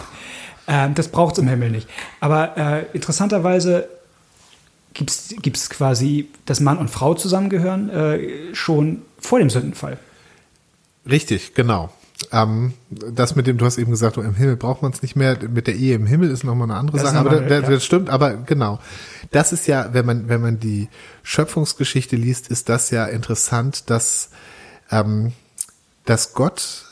Ähm, 0.66 0.94
das 0.94 1.08
braucht 1.08 1.34
es 1.34 1.38
im 1.38 1.48
Himmel 1.48 1.70
nicht. 1.70 1.88
Aber 2.20 2.56
äh, 2.56 2.84
interessanterweise 2.92 3.88
gibt 4.94 5.10
es 5.10 5.70
quasi, 5.70 6.28
dass 6.46 6.60
Mann 6.60 6.78
und 6.78 6.88
Frau 6.90 7.14
zusammengehören, 7.14 7.90
äh, 7.90 8.54
schon 8.54 9.02
vor 9.18 9.38
dem 9.38 9.50
Sündenfall. 9.50 9.98
Richtig, 11.08 11.54
genau. 11.54 11.90
Ähm, 12.32 12.74
das 12.90 13.34
mit 13.34 13.46
dem, 13.46 13.56
du 13.56 13.64
hast 13.64 13.78
eben 13.78 13.90
gesagt, 13.90 14.16
im 14.18 14.34
Himmel 14.34 14.56
braucht 14.56 14.82
man 14.82 14.92
es 14.92 15.02
nicht 15.02 15.16
mehr. 15.16 15.38
Mit 15.48 15.66
der 15.66 15.74
Ehe 15.74 15.94
im 15.94 16.06
Himmel 16.06 16.30
ist 16.30 16.44
nochmal 16.44 16.70
eine 16.70 16.78
andere 16.78 16.98
Das 16.98 17.06
Sache. 17.08 17.18
Aber 17.18 17.30
nochmal, 17.32 17.48
das, 17.48 17.62
ja. 17.62 17.70
das 17.70 17.84
stimmt, 17.84 18.10
aber 18.10 18.34
genau. 18.34 18.78
Das 19.30 19.52
ist 19.52 19.66
ja, 19.66 19.90
wenn 19.92 20.04
man, 20.06 20.28
wenn 20.28 20.40
man 20.40 20.60
die 20.60 20.88
Schöpfungsgeschichte 21.22 22.16
liest, 22.16 22.48
ist 22.48 22.68
das 22.68 22.90
ja 22.90 23.06
interessant, 23.06 23.88
dass, 23.90 24.30
ähm, 24.90 25.32
dass 26.04 26.34
Gott, 26.34 26.84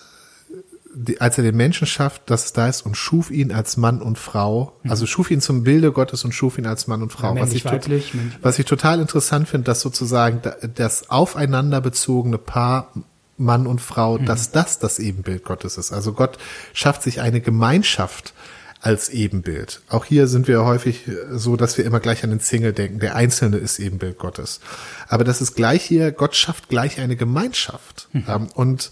die, 0.94 1.20
als 1.20 1.36
er 1.38 1.44
den 1.44 1.56
Menschen 1.56 1.86
schafft, 1.86 2.30
dass 2.30 2.46
es 2.46 2.52
da 2.54 2.66
ist 2.68 2.82
und 2.82 2.96
schuf 2.96 3.30
ihn 3.30 3.52
als 3.52 3.76
Mann 3.76 4.00
und 4.00 4.18
Frau, 4.18 4.72
also 4.88 5.04
schuf 5.06 5.30
ihn 5.30 5.40
zum 5.40 5.62
Bilde 5.62 5.92
Gottes 5.92 6.24
und 6.24 6.32
schuf 6.32 6.58
ihn 6.58 6.66
als 6.66 6.86
Mann 6.86 7.02
und 7.02 7.12
Frau. 7.12 7.36
Ja, 7.36 7.42
was, 7.42 7.52
ich 7.52 7.64
weiblich, 7.66 8.14
was 8.40 8.58
ich 8.58 8.64
total 8.64 8.98
interessant 9.00 9.46
finde, 9.48 9.66
dass 9.66 9.80
sozusagen 9.82 10.40
da- 10.42 10.56
das 10.74 11.10
aufeinander 11.10 11.80
bezogene 11.80 12.38
Paar 12.38 12.92
Mann 13.38 13.66
und 13.66 13.80
Frau, 13.80 14.18
dass 14.18 14.50
das 14.50 14.78
das 14.78 14.98
Ebenbild 14.98 15.44
Gottes 15.44 15.78
ist. 15.78 15.92
Also 15.92 16.12
Gott 16.12 16.38
schafft 16.74 17.02
sich 17.02 17.20
eine 17.20 17.40
Gemeinschaft 17.40 18.34
als 18.80 19.08
Ebenbild. 19.08 19.80
Auch 19.88 20.04
hier 20.04 20.28
sind 20.28 20.46
wir 20.46 20.64
häufig 20.64 21.04
so, 21.32 21.56
dass 21.56 21.78
wir 21.78 21.84
immer 21.84 21.98
gleich 22.00 22.22
an 22.24 22.30
den 22.30 22.40
Single 22.40 22.72
denken. 22.72 23.00
Der 23.00 23.16
Einzelne 23.16 23.56
ist 23.56 23.78
Ebenbild 23.80 24.18
Gottes. 24.18 24.60
Aber 25.08 25.24
das 25.24 25.40
ist 25.40 25.54
gleich 25.56 25.82
hier, 25.84 26.12
Gott 26.12 26.36
schafft 26.36 26.68
gleich 26.68 27.00
eine 27.00 27.16
Gemeinschaft. 27.16 28.08
Ähm, 28.14 28.48
Und 28.54 28.90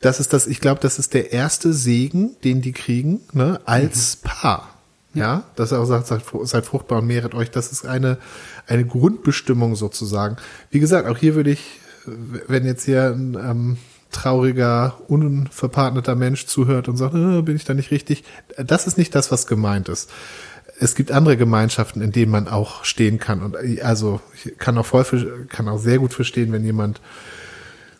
das 0.00 0.20
ist 0.20 0.34
das, 0.34 0.46
ich 0.46 0.60
glaube, 0.60 0.80
das 0.80 0.98
ist 0.98 1.14
der 1.14 1.32
erste 1.32 1.72
Segen, 1.72 2.36
den 2.44 2.60
die 2.60 2.72
kriegen, 2.72 3.20
ne, 3.32 3.60
als 3.64 4.16
Paar. 4.16 4.70
Ja, 5.14 5.44
dass 5.56 5.72
er 5.72 5.80
auch 5.80 5.86
sagt, 5.86 6.06
seid, 6.08 6.20
fru- 6.20 6.44
seid 6.44 6.66
fruchtbar 6.66 6.98
und 6.98 7.06
mehret 7.06 7.34
euch. 7.34 7.50
Das 7.50 7.72
ist 7.72 7.86
eine, 7.86 8.18
eine 8.66 8.84
Grundbestimmung 8.84 9.74
sozusagen. 9.74 10.36
Wie 10.70 10.78
gesagt, 10.78 11.08
auch 11.08 11.16
hier 11.16 11.34
würde 11.34 11.50
ich, 11.52 11.80
wenn 12.06 12.64
jetzt 12.64 12.84
hier 12.84 13.10
ein 13.10 13.34
ähm, 13.34 13.76
trauriger, 14.12 14.98
unverpartneter 15.08 16.14
Mensch 16.14 16.46
zuhört 16.46 16.88
und 16.88 16.96
sagt, 16.96 17.14
äh, 17.14 17.42
bin 17.42 17.56
ich 17.56 17.64
da 17.64 17.74
nicht 17.74 17.90
richtig, 17.90 18.24
das 18.56 18.86
ist 18.86 18.98
nicht 18.98 19.14
das, 19.14 19.30
was 19.30 19.46
gemeint 19.46 19.88
ist. 19.88 20.10
Es 20.78 20.94
gibt 20.94 21.10
andere 21.10 21.36
Gemeinschaften, 21.36 22.02
in 22.02 22.12
denen 22.12 22.30
man 22.30 22.48
auch 22.48 22.84
stehen 22.84 23.18
kann. 23.18 23.42
Und 23.42 23.56
äh, 23.56 23.82
also 23.82 24.20
ich 24.34 24.58
kann 24.58 24.78
auch 24.78 24.86
voll, 24.86 25.46
kann 25.48 25.68
auch 25.68 25.78
sehr 25.78 25.98
gut 25.98 26.14
verstehen, 26.14 26.52
wenn 26.52 26.64
jemand 26.64 27.00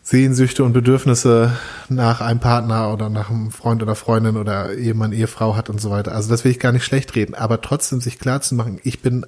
Sehnsüchte 0.01 0.63
und 0.63 0.71
Bedürfnisse 0.71 1.51
nach 1.89 2.21
einem 2.21 2.39
Partner 2.39 2.93
oder 2.93 3.09
nach 3.09 3.29
einem 3.29 3.51
Freund 3.51 3.83
oder 3.83 3.93
Freundin 3.93 4.37
oder 4.37 4.73
Ehemann, 4.73 5.11
Ehefrau 5.11 5.57
hat 5.57 5.69
und 5.69 5.81
so 5.81 5.89
weiter. 5.89 6.13
Also 6.13 6.29
das 6.29 6.45
will 6.45 6.51
ich 6.51 6.59
gar 6.59 6.71
nicht 6.71 6.85
schlecht 6.85 7.13
reden, 7.15 7.35
aber 7.35 7.61
trotzdem 7.61 7.99
sich 7.99 8.17
klar 8.17 8.39
zu 8.39 8.55
machen, 8.55 8.79
ich 8.83 9.01
bin 9.01 9.25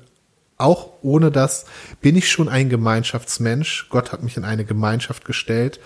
auch 0.59 0.89
ohne 1.01 1.31
das, 1.31 1.65
bin 2.01 2.15
ich 2.15 2.29
schon 2.29 2.49
ein 2.49 2.69
Gemeinschaftsmensch. 2.69 3.87
Gott 3.89 4.11
hat 4.11 4.23
mich 4.23 4.37
in 4.37 4.43
eine 4.43 4.65
Gemeinschaft 4.65 5.25
gestellt, 5.25 5.79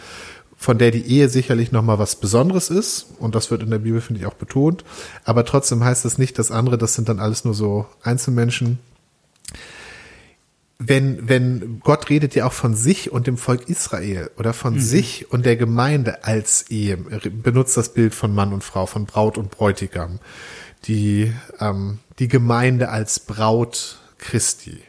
von 0.57 0.77
der 0.77 0.91
die 0.91 1.05
Ehe 1.05 1.29
sicherlich 1.29 1.71
nochmal 1.71 1.99
was 1.99 2.15
Besonderes 2.15 2.69
ist. 2.69 3.07
Und 3.19 3.35
das 3.35 3.51
wird 3.51 3.63
in 3.63 3.69
der 3.69 3.79
Bibel, 3.79 4.01
finde 4.01 4.21
ich, 4.21 4.27
auch 4.27 4.33
betont. 4.33 4.83
Aber 5.23 5.45
trotzdem 5.45 5.83
heißt 5.83 6.05
das 6.05 6.17
nicht, 6.17 6.39
dass 6.39 6.51
andere, 6.51 6.77
das 6.77 6.95
sind 6.95 7.07
dann 7.07 7.19
alles 7.19 7.45
nur 7.45 7.53
so 7.53 7.85
Einzelmenschen, 8.01 8.79
wenn, 10.79 11.29
wenn 11.29 11.79
Gott 11.79 12.09
redet 12.09 12.35
ja 12.35 12.45
auch 12.45 12.53
von 12.53 12.75
sich 12.75 13.11
und 13.11 13.27
dem 13.27 13.37
Volk 13.37 13.69
Israel 13.69 14.31
oder 14.37 14.53
von 14.53 14.79
sich 14.79 15.31
und 15.31 15.45
der 15.45 15.55
Gemeinde 15.55 16.25
als 16.25 16.69
Ehe, 16.69 16.97
benutzt 16.97 17.77
das 17.77 17.93
Bild 17.93 18.13
von 18.13 18.33
Mann 18.33 18.53
und 18.53 18.63
Frau, 18.63 18.85
von 18.85 19.05
Braut 19.05 19.37
und 19.37 19.51
Bräutigam, 19.51 20.19
die, 20.85 21.31
ähm, 21.59 21.99
die 22.19 22.27
Gemeinde 22.27 22.89
als 22.89 23.19
Braut 23.19 23.99
Christi. 24.23 24.81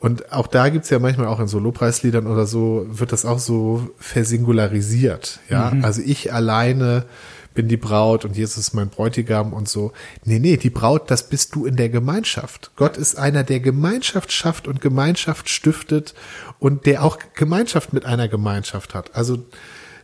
Und 0.00 0.32
auch 0.32 0.46
da 0.46 0.68
gibt's 0.68 0.90
ja 0.90 1.00
manchmal 1.00 1.26
auch 1.26 1.40
in 1.40 1.48
so 1.48 1.58
Lobpreisliedern 1.58 2.26
oder 2.28 2.46
so, 2.46 2.86
wird 2.88 3.10
das 3.10 3.24
auch 3.24 3.40
so 3.40 3.90
versingularisiert. 3.98 5.40
Ja, 5.48 5.72
also 5.82 6.02
ich 6.04 6.32
alleine 6.32 7.06
bin 7.54 7.66
die 7.66 7.76
Braut 7.76 8.24
und 8.24 8.36
Jesus 8.36 8.58
ist 8.58 8.74
mein 8.74 8.90
Bräutigam 8.90 9.52
und 9.52 9.68
so. 9.68 9.92
Nee, 10.24 10.38
nee, 10.38 10.56
die 10.56 10.70
Braut, 10.70 11.10
das 11.10 11.28
bist 11.28 11.56
du 11.56 11.66
in 11.66 11.74
der 11.74 11.88
Gemeinschaft. 11.88 12.70
Gott 12.76 12.96
ist 12.96 13.18
einer, 13.18 13.42
der 13.42 13.58
Gemeinschaft 13.58 14.30
schafft 14.30 14.68
und 14.68 14.80
Gemeinschaft 14.80 15.48
stiftet 15.48 16.14
und 16.60 16.86
der 16.86 17.02
auch 17.02 17.18
Gemeinschaft 17.34 17.92
mit 17.92 18.04
einer 18.04 18.28
Gemeinschaft 18.28 18.94
hat. 18.94 19.16
Also 19.16 19.44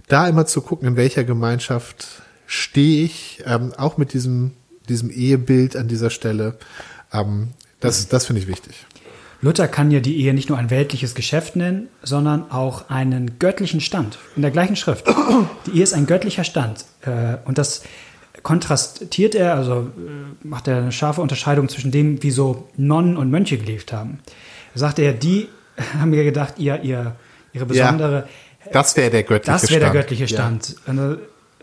da 0.08 0.26
immer 0.26 0.46
zu 0.46 0.62
gucken, 0.62 0.88
in 0.88 0.96
welcher 0.96 1.22
Gemeinschaft 1.22 2.22
stehe 2.46 3.04
ich, 3.04 3.44
ähm, 3.46 3.72
auch 3.76 3.98
mit 3.98 4.12
diesem, 4.14 4.54
diesem 4.88 5.10
Ehebild 5.10 5.76
an 5.76 5.86
dieser 5.86 6.10
Stelle. 6.10 6.58
Ähm, 7.12 7.50
das, 7.84 8.08
das 8.08 8.26
finde 8.26 8.42
ich 8.42 8.48
wichtig. 8.48 8.74
Luther 9.40 9.68
kann 9.68 9.90
ja 9.90 10.00
die 10.00 10.16
Ehe 10.22 10.32
nicht 10.32 10.48
nur 10.48 10.56
ein 10.56 10.70
weltliches 10.70 11.14
Geschäft 11.14 11.54
nennen, 11.56 11.88
sondern 12.02 12.50
auch 12.50 12.88
einen 12.88 13.38
göttlichen 13.38 13.80
Stand. 13.80 14.18
In 14.36 14.42
der 14.42 14.50
gleichen 14.50 14.74
Schrift. 14.76 15.04
Die 15.66 15.72
Ehe 15.76 15.82
ist 15.82 15.92
ein 15.92 16.06
göttlicher 16.06 16.44
Stand. 16.44 16.84
Äh, 17.02 17.36
Und 17.44 17.58
das 17.58 17.82
kontrastiert 18.42 19.34
er, 19.34 19.54
also 19.54 19.80
äh, 19.96 20.46
macht 20.46 20.68
er 20.68 20.78
eine 20.78 20.92
scharfe 20.92 21.20
Unterscheidung 21.20 21.68
zwischen 21.68 21.90
dem, 21.90 22.22
wie 22.22 22.30
so 22.30 22.68
Nonnen 22.76 23.16
und 23.16 23.30
Mönche 23.30 23.58
gelebt 23.58 23.92
haben. 23.92 24.20
Da 24.74 24.80
sagt 24.80 24.98
er, 24.98 25.12
die 25.12 25.48
haben 25.98 26.10
mir 26.10 26.24
gedacht, 26.24 26.54
ihr, 26.58 26.80
ihr, 26.82 27.14
ihre 27.52 27.66
besondere, 27.66 28.26
Das 28.72 28.96
wäre 28.96 29.10
der 29.10 29.22
göttliche 29.24 29.52
das 29.52 29.70
wäre 29.70 29.80
der 29.80 29.86
Stand. 29.88 29.94
göttliche 30.00 30.28
Stand. 30.28 30.76
Und 30.86 30.96
da 30.96 31.16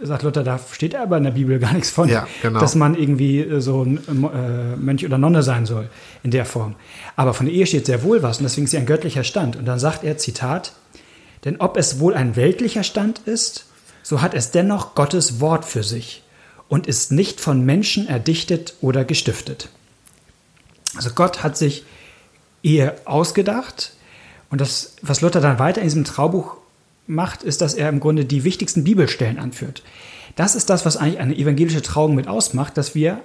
sagt 0.04 0.24
Luther, 0.24 0.44
da 0.44 0.60
steht 0.72 0.96
aber 0.96 1.18
in 1.18 1.24
der 1.24 1.32
Bibel 1.32 1.60
gar 1.60 1.74
nichts 1.74 1.90
von, 1.90 2.10
Ja, 2.10 2.28
genau. 2.42 2.60
dass 2.60 2.76
man 2.76 2.96
irgendwie 2.96 3.40
äh, 3.40 3.62
so 3.62 3.84
ein 3.84 3.98
äh, 3.98 4.76
Mönch 4.76 5.06
oder 5.06 5.18
Nonne 5.18 5.44
sein 5.44 5.66
soll 5.66 5.90
in 6.24 6.32
der 6.32 6.46
Form. 6.46 6.76
Aber 7.16 7.34
von 7.34 7.46
der 7.46 7.56
Ehe 7.56 7.66
steht 7.68 7.86
sehr 7.86 8.04
wohl 8.04 8.24
was 8.24 8.38
und 8.38 8.44
deswegen 8.44 8.66
ist 8.66 8.72
sie 8.72 8.78
ein 8.78 8.86
göttlicher 8.86 9.24
Stand. 9.24 9.56
Und 9.56 9.66
dann 9.66 9.80
sagt 9.80 10.04
er, 10.04 10.18
Zitat, 10.18 10.74
denn 11.46 11.58
ob 11.60 11.78
es 11.78 12.00
wohl 12.00 12.14
ein 12.14 12.36
weltlicher 12.36 12.84
Stand 12.84 13.20
ist, 13.20 13.66
so 14.04 14.22
hat 14.22 14.34
es 14.34 14.52
dennoch 14.52 14.96
Gottes 14.96 15.40
Wort 15.40 15.66
für 15.66 15.84
sich 15.84 16.24
und 16.68 16.88
ist 16.88 17.12
nicht 17.12 17.42
von 17.42 17.66
Menschen 17.66 18.08
erdichtet 18.08 18.76
oder 18.82 19.06
gestiftet. 19.06 19.70
Also 20.96 21.12
Gott 21.12 21.44
hat 21.44 21.58
sich 21.58 21.84
Ehe 22.64 22.96
ausgedacht 23.06 23.94
und 24.50 24.62
das, 24.62 24.96
was 25.02 25.22
Luther 25.22 25.42
dann 25.42 25.60
weiter 25.60 25.82
in 25.82 25.88
diesem 25.88 26.04
Traubuch 26.04 26.58
macht, 27.08 27.44
ist, 27.44 27.62
dass 27.62 27.74
er 27.74 27.90
im 27.90 28.00
Grunde 28.00 28.26
die 28.26 28.44
wichtigsten 28.44 28.84
Bibelstellen 28.84 29.40
anführt. 29.40 29.84
Das 30.36 30.56
ist 30.56 30.70
das, 30.70 30.86
was 30.86 30.98
eigentlich 30.98 31.20
eine 31.20 31.36
evangelische 31.38 31.82
Trauung 31.82 32.16
mit 32.16 32.28
ausmacht, 32.28 32.78
dass 32.78 32.96
wir 32.96 33.22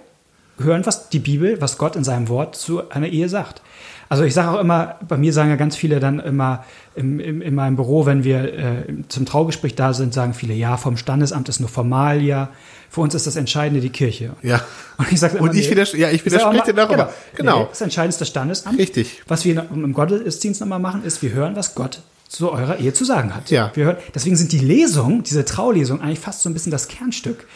hören, 0.59 0.87
was 0.87 1.09
die 1.11 1.19
Bibel, 1.19 1.61
was 1.61 1.79
Gott 1.79 1.97
in 1.97 2.05
seinem 2.05 2.29
Wort 2.29 2.57
zu 2.57 2.89
einer 2.91 3.09
Ehe 3.09 3.29
sagt. 3.29 3.63
Also 4.09 4.23
ich 4.23 4.35
sage 4.35 4.51
auch 4.51 4.61
immer, 4.61 4.97
bei 5.07 5.17
mir 5.17 5.33
sagen 5.33 5.51
ja 5.51 5.57
ganz 5.57 5.75
viele 5.77 5.99
dann 6.01 6.21
immer 6.21 6.65
im, 6.95 7.19
im, 7.19 7.43
in 7.43 7.55
meinem 7.55 7.77
Büro, 7.77 8.07
wenn 8.07 8.23
wir 8.25 8.55
äh, 8.55 8.85
zum 9.09 9.27
Traugespräch 9.27 9.75
da 9.75 9.93
sind, 9.93 10.15
sagen 10.15 10.33
viele, 10.33 10.55
ja, 10.55 10.77
vom 10.77 10.97
Standesamt 10.97 11.49
ist 11.49 11.59
nur 11.61 11.69
Formalia. 11.69 12.49
Für 12.89 13.01
uns 13.01 13.15
ist 13.15 13.27
das 13.27 13.35
Entscheidende 13.35 13.81
die 13.81 13.91
Kirche. 13.91 14.31
Ja. 14.43 14.61
Und 14.97 15.11
ich 15.11 15.19
sage 15.19 15.39
immer, 15.39 15.51
Und 15.51 15.57
ich 15.57 15.69
widerspr- 15.71 15.97
ja, 15.97 16.11
ich 16.11 16.25
widerspreche 16.25 16.67
dir 16.67 16.75
darüber. 16.75 17.13
Genau. 17.35 17.61
Nee, 17.63 17.67
das 17.69 17.81
Entscheidende 17.81 18.11
ist 18.15 18.21
das 18.21 18.29
Standesamt. 18.29 18.79
Richtig. 18.79 19.23
Was 19.27 19.45
wir 19.45 19.67
im 19.71 19.93
Gottesdienst 19.93 20.61
nochmal 20.61 20.79
machen, 20.79 21.05
ist, 21.05 21.21
wir 21.21 21.33
hören, 21.33 21.57
was 21.57 21.75
Gott 21.75 22.01
zu 22.29 22.51
eurer 22.51 22.79
Ehe 22.79 22.93
zu 22.93 23.05
sagen 23.05 23.35
hat. 23.35 23.51
Ja. 23.51 23.71
Wir 23.75 23.85
hören, 23.85 23.97
deswegen 24.15 24.37
sind 24.37 24.53
die 24.53 24.59
Lesungen, 24.59 25.23
diese 25.23 25.45
Traulesung, 25.45 26.01
eigentlich 26.01 26.21
fast 26.21 26.43
so 26.43 26.51
ein 26.51 26.55
bisschen 26.55 26.73
das 26.73 26.89
Kernstück 26.89 27.47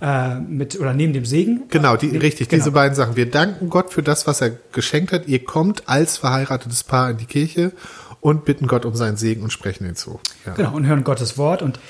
äh, 0.00 0.36
mit 0.36 0.78
oder 0.78 0.94
neben 0.94 1.12
dem 1.12 1.24
Segen. 1.24 1.62
Genau, 1.70 1.96
die, 1.96 2.08
Nee, 2.08 2.18
richtig, 2.18 2.48
genau. 2.48 2.62
diese 2.62 2.72
beiden 2.72 2.94
Sachen. 2.94 3.16
Wir 3.16 3.30
danken 3.30 3.68
Gott 3.70 3.92
für 3.92 4.02
das, 4.02 4.26
was 4.26 4.40
er 4.40 4.50
geschenkt 4.72 5.12
hat. 5.12 5.26
Ihr 5.28 5.44
kommt 5.44 5.88
als 5.88 6.18
verheiratetes 6.18 6.84
Paar 6.84 7.10
in 7.10 7.16
die 7.16 7.26
Kirche 7.26 7.72
und 8.20 8.44
bitten 8.44 8.66
Gott 8.66 8.84
um 8.84 8.94
seinen 8.94 9.16
Segen 9.16 9.42
und 9.42 9.52
sprechen 9.52 9.86
ihn 9.86 9.96
zu. 9.96 10.20
Ja. 10.46 10.54
Genau, 10.54 10.74
und 10.74 10.86
hören 10.86 11.04
Gottes 11.04 11.38
Wort. 11.38 11.62
Und 11.62 11.80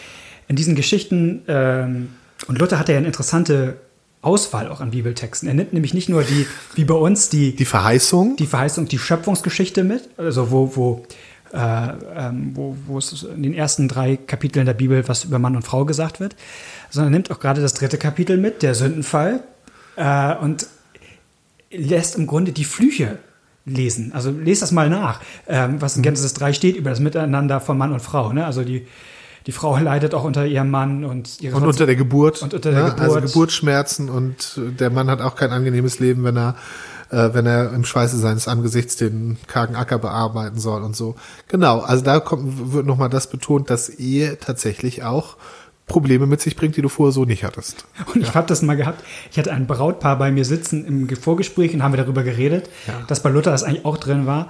in 0.46 0.56
diesen 0.56 0.74
Geschichten, 0.74 1.42
ähm, 1.48 2.10
und 2.46 2.58
Luther 2.58 2.78
hatte 2.78 2.92
ja 2.92 2.98
eine 2.98 3.06
interessante 3.08 3.78
Auswahl 4.20 4.68
auch 4.68 4.80
an 4.80 4.90
Bibeltexten. 4.90 5.48
Er 5.48 5.54
nimmt 5.54 5.72
nämlich 5.72 5.94
nicht 5.94 6.08
nur 6.08 6.22
die, 6.22 6.46
wie 6.74 6.84
bei 6.84 6.94
uns, 6.94 7.28
die, 7.28 7.54
Die 7.54 7.64
Verheißung, 7.64 8.36
die 8.36 8.46
Verheißung, 8.46 8.88
die 8.88 8.98
Schöpfungsgeschichte 8.98 9.84
mit, 9.84 10.08
also 10.16 10.50
wo, 10.50 10.74
wo, 10.74 11.02
äh, 11.04 11.14
wo, 11.52 12.76
wo 12.86 12.98
es 12.98 13.22
in 13.22 13.42
den 13.42 13.54
ersten 13.54 13.88
drei 13.88 14.16
Kapiteln 14.16 14.66
der 14.66 14.74
Bibel 14.74 15.06
was 15.08 15.24
über 15.24 15.38
Mann 15.38 15.56
und 15.56 15.62
Frau 15.62 15.84
gesagt 15.84 16.20
wird, 16.20 16.36
sondern 16.90 17.12
nimmt 17.12 17.30
auch 17.30 17.40
gerade 17.40 17.60
das 17.60 17.74
dritte 17.74 17.98
Kapitel 17.98 18.36
mit, 18.36 18.62
der 18.62 18.74
Sündenfall, 18.74 19.42
äh, 19.96 20.34
und 20.36 20.66
lässt 21.70 22.16
im 22.16 22.26
Grunde 22.26 22.52
die 22.52 22.64
Flüche 22.64 23.18
lesen. 23.64 24.12
Also 24.12 24.30
lest 24.30 24.62
das 24.62 24.72
mal 24.72 24.88
nach, 24.88 25.20
ähm, 25.46 25.80
was 25.80 25.96
in 25.96 26.02
Genesis 26.02 26.32
3 26.34 26.52
steht 26.52 26.76
über 26.76 26.90
das 26.90 27.00
Miteinander 27.00 27.60
von 27.60 27.76
Mann 27.76 27.92
und 27.92 28.00
Frau. 28.00 28.32
Ne? 28.32 28.46
Also 28.46 28.64
die, 28.64 28.86
die 29.46 29.52
Frau 29.52 29.76
leidet 29.76 30.14
auch 30.14 30.24
unter 30.24 30.46
ihrem 30.46 30.70
Mann 30.70 31.04
und 31.04 31.40
ihre 31.42 31.56
und 31.56 31.66
unter 31.66 31.86
der 31.86 31.96
Geburt. 31.96 32.42
Und 32.42 32.54
unter 32.54 32.70
der 32.70 32.84
ne? 32.84 32.94
Also 32.98 33.16
Geburt. 33.16 33.26
Geburtsschmerzen 33.26 34.08
und 34.08 34.58
äh, 34.58 34.72
der 34.72 34.90
Mann 34.90 35.10
hat 35.10 35.20
auch 35.20 35.36
kein 35.36 35.50
angenehmes 35.50 35.98
Leben, 35.98 36.24
wenn 36.24 36.36
er 36.36 36.56
äh, 37.10 37.30
wenn 37.32 37.46
er 37.46 37.72
im 37.72 37.84
Schweiße 37.84 38.18
seines 38.18 38.48
Angesichts 38.48 38.96
den 38.96 39.38
kargen 39.46 39.76
Acker 39.76 39.98
bearbeiten 39.98 40.58
soll 40.58 40.82
und 40.82 40.96
so. 40.96 41.16
Genau, 41.48 41.80
also 41.80 42.04
da 42.04 42.20
kommt, 42.20 42.72
wird 42.72 42.86
nochmal 42.86 43.08
das 43.08 43.30
betont, 43.30 43.70
dass 43.70 43.88
Ehe 43.88 44.38
tatsächlich 44.38 45.04
auch 45.04 45.36
Probleme 45.86 46.26
mit 46.26 46.40
sich 46.40 46.54
bringt, 46.54 46.76
die 46.76 46.82
du 46.82 46.88
vorher 46.88 47.12
so 47.12 47.24
nicht 47.24 47.44
hattest. 47.44 47.86
Und 48.14 48.20
ich 48.20 48.28
ja. 48.28 48.34
habe 48.34 48.46
das 48.46 48.62
mal 48.62 48.76
gehabt. 48.76 49.02
Ich 49.32 49.38
hatte 49.38 49.52
ein 49.52 49.66
Brautpaar 49.66 50.18
bei 50.18 50.30
mir 50.30 50.44
sitzen 50.44 50.84
im 50.84 51.08
Vorgespräch 51.08 51.74
und 51.74 51.82
haben 51.82 51.92
wir 51.92 52.02
darüber 52.02 52.22
geredet, 52.22 52.68
ja. 52.86 52.94
dass 53.08 53.22
bei 53.22 53.30
Luther 53.30 53.50
das 53.50 53.64
eigentlich 53.64 53.86
auch 53.86 53.96
drin 53.96 54.26
war. 54.26 54.48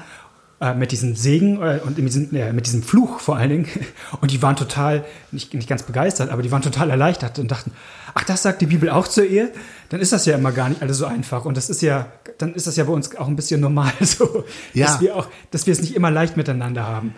Äh, 0.60 0.74
mit 0.74 0.90
diesem 0.90 1.14
Segen 1.14 1.62
äh, 1.62 1.78
und 1.84 1.98
mit 1.98 2.08
diesem, 2.08 2.34
äh, 2.34 2.52
mit 2.52 2.66
diesem 2.66 2.82
Fluch 2.82 3.20
vor 3.20 3.36
allen 3.36 3.50
Dingen. 3.50 3.66
Und 4.20 4.32
die 4.32 4.42
waren 4.42 4.56
total, 4.56 5.04
nicht, 5.30 5.54
nicht 5.54 5.68
ganz 5.68 5.84
begeistert, 5.84 6.30
aber 6.30 6.42
die 6.42 6.50
waren 6.50 6.62
total 6.62 6.90
erleichtert 6.90 7.38
und 7.38 7.48
dachten, 7.48 7.70
ach, 8.12 8.24
das 8.24 8.42
sagt 8.42 8.60
die 8.60 8.66
Bibel 8.66 8.90
auch 8.90 9.06
zur 9.06 9.24
Ehe? 9.24 9.52
Dann 9.88 10.00
ist 10.00 10.12
das 10.12 10.26
ja 10.26 10.36
immer 10.36 10.50
gar 10.50 10.68
nicht 10.68 10.82
alles 10.82 10.98
so 10.98 11.06
einfach. 11.06 11.44
Und 11.44 11.56
das 11.56 11.70
ist 11.70 11.80
ja, 11.80 12.06
dann 12.38 12.54
ist 12.54 12.66
das 12.66 12.74
ja 12.74 12.82
bei 12.82 12.92
uns 12.92 13.14
auch 13.14 13.28
ein 13.28 13.36
bisschen 13.36 13.60
normal 13.60 13.92
so, 14.00 14.44
ja. 14.74 14.86
dass 14.86 15.00
wir 15.00 15.14
auch, 15.14 15.28
dass 15.52 15.66
wir 15.68 15.72
es 15.72 15.80
nicht 15.80 15.94
immer 15.94 16.10
leicht 16.10 16.36
miteinander 16.36 16.84
haben. 16.84 17.14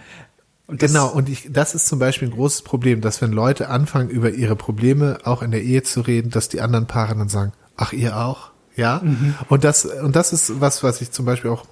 Und 0.67 0.79
genau, 0.79 1.09
und 1.09 1.31
ich, 1.31 1.49
das 1.51 1.75
ist 1.75 1.87
zum 1.87 1.99
Beispiel 1.99 2.29
ein 2.29 2.35
großes 2.35 2.61
Problem, 2.61 3.01
dass 3.01 3.23
wenn 3.23 3.33
Leute 3.33 3.71
anfangen, 3.71 4.11
über 4.11 4.33
ihre 4.33 4.55
Probleme 4.55 5.19
auch 5.25 5.41
in 5.41 5.51
der 5.51 5.63
Ehe 5.63 5.83
zu 5.83 6.03
reden, 6.03 6.31
dass 6.31 6.51
die 6.51 6.61
anderen 6.61 6.87
Paare 6.87 7.17
dann 7.17 7.31
sagen, 7.31 7.53
ach, 7.79 7.95
ihr 7.95 8.19
auch? 8.19 8.51
Ja. 8.77 9.01
Mhm. 9.03 9.35
Und 9.49 9.65
das, 9.65 9.87
und 9.87 10.15
das 10.15 10.35
ist 10.35 10.61
was, 10.61 10.83
was 10.83 11.01
ich 11.01 11.11
zum 11.11 11.25
Beispiel 11.25 11.51
auch 11.51 11.65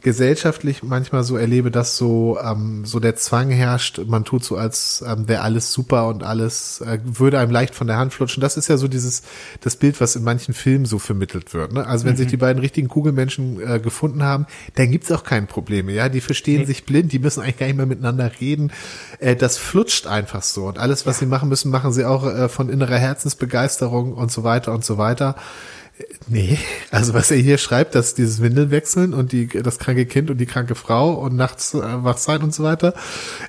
gesellschaftlich 0.00 0.82
manchmal 0.82 1.24
so 1.24 1.36
erlebe, 1.36 1.70
dass 1.70 1.96
so 1.96 2.38
ähm, 2.42 2.84
so 2.84 3.00
der 3.00 3.16
Zwang 3.16 3.50
herrscht, 3.50 4.00
man 4.06 4.24
tut 4.24 4.44
so, 4.44 4.56
als 4.56 5.04
ähm, 5.06 5.28
wäre 5.28 5.42
alles 5.42 5.72
super 5.72 6.08
und 6.08 6.22
alles 6.22 6.80
äh, 6.80 6.98
würde 7.04 7.38
einem 7.38 7.50
leicht 7.50 7.74
von 7.74 7.86
der 7.86 7.96
Hand 7.96 8.12
flutschen. 8.12 8.40
Das 8.40 8.56
ist 8.56 8.68
ja 8.68 8.76
so 8.76 8.88
dieses 8.88 9.22
das 9.60 9.76
Bild, 9.76 10.00
was 10.00 10.16
in 10.16 10.24
manchen 10.24 10.54
Filmen 10.54 10.86
so 10.86 10.98
vermittelt 10.98 11.52
wird. 11.52 11.72
Ne? 11.72 11.86
Also 11.86 12.06
wenn 12.06 12.14
mhm. 12.14 12.18
sich 12.18 12.28
die 12.28 12.36
beiden 12.36 12.60
richtigen 12.60 12.88
Kugelmenschen 12.88 13.60
äh, 13.60 13.78
gefunden 13.78 14.22
haben, 14.22 14.46
dann 14.74 14.90
gibt's 14.90 15.12
auch 15.12 15.24
keine 15.24 15.46
Probleme. 15.46 15.92
Ja, 15.92 16.08
die 16.08 16.20
verstehen 16.20 16.60
nee. 16.60 16.66
sich 16.66 16.84
blind, 16.84 17.12
die 17.12 17.18
müssen 17.18 17.42
eigentlich 17.42 17.58
gar 17.58 17.66
nicht 17.66 17.76
mehr 17.76 17.86
miteinander 17.86 18.30
reden. 18.40 18.72
Äh, 19.18 19.36
das 19.36 19.58
flutscht 19.58 20.06
einfach 20.06 20.42
so 20.42 20.66
und 20.66 20.78
alles, 20.78 21.06
was 21.06 21.16
ja. 21.16 21.20
sie 21.20 21.26
machen 21.26 21.48
müssen, 21.48 21.70
machen 21.70 21.92
sie 21.92 22.04
auch 22.04 22.26
äh, 22.26 22.48
von 22.48 22.68
innerer 22.68 22.98
Herzensbegeisterung 22.98 24.14
und 24.14 24.32
so 24.32 24.44
weiter 24.44 24.72
und 24.72 24.84
so 24.84 24.98
weiter. 24.98 25.36
Nee, 26.28 26.58
also 26.90 27.14
was 27.14 27.30
er 27.30 27.38
hier 27.38 27.58
schreibt, 27.58 27.94
dass 27.94 28.14
dieses 28.14 28.40
Windeln 28.40 28.70
wechseln 28.70 29.14
und 29.14 29.32
die, 29.32 29.48
das 29.48 29.78
kranke 29.78 30.06
Kind 30.06 30.30
und 30.30 30.38
die 30.38 30.46
kranke 30.46 30.74
Frau 30.74 31.12
und 31.14 31.34
nachts 31.34 31.74
äh, 31.74 31.80
wach 31.80 32.18
sein 32.18 32.42
und 32.42 32.54
so 32.54 32.62
weiter, 32.62 32.94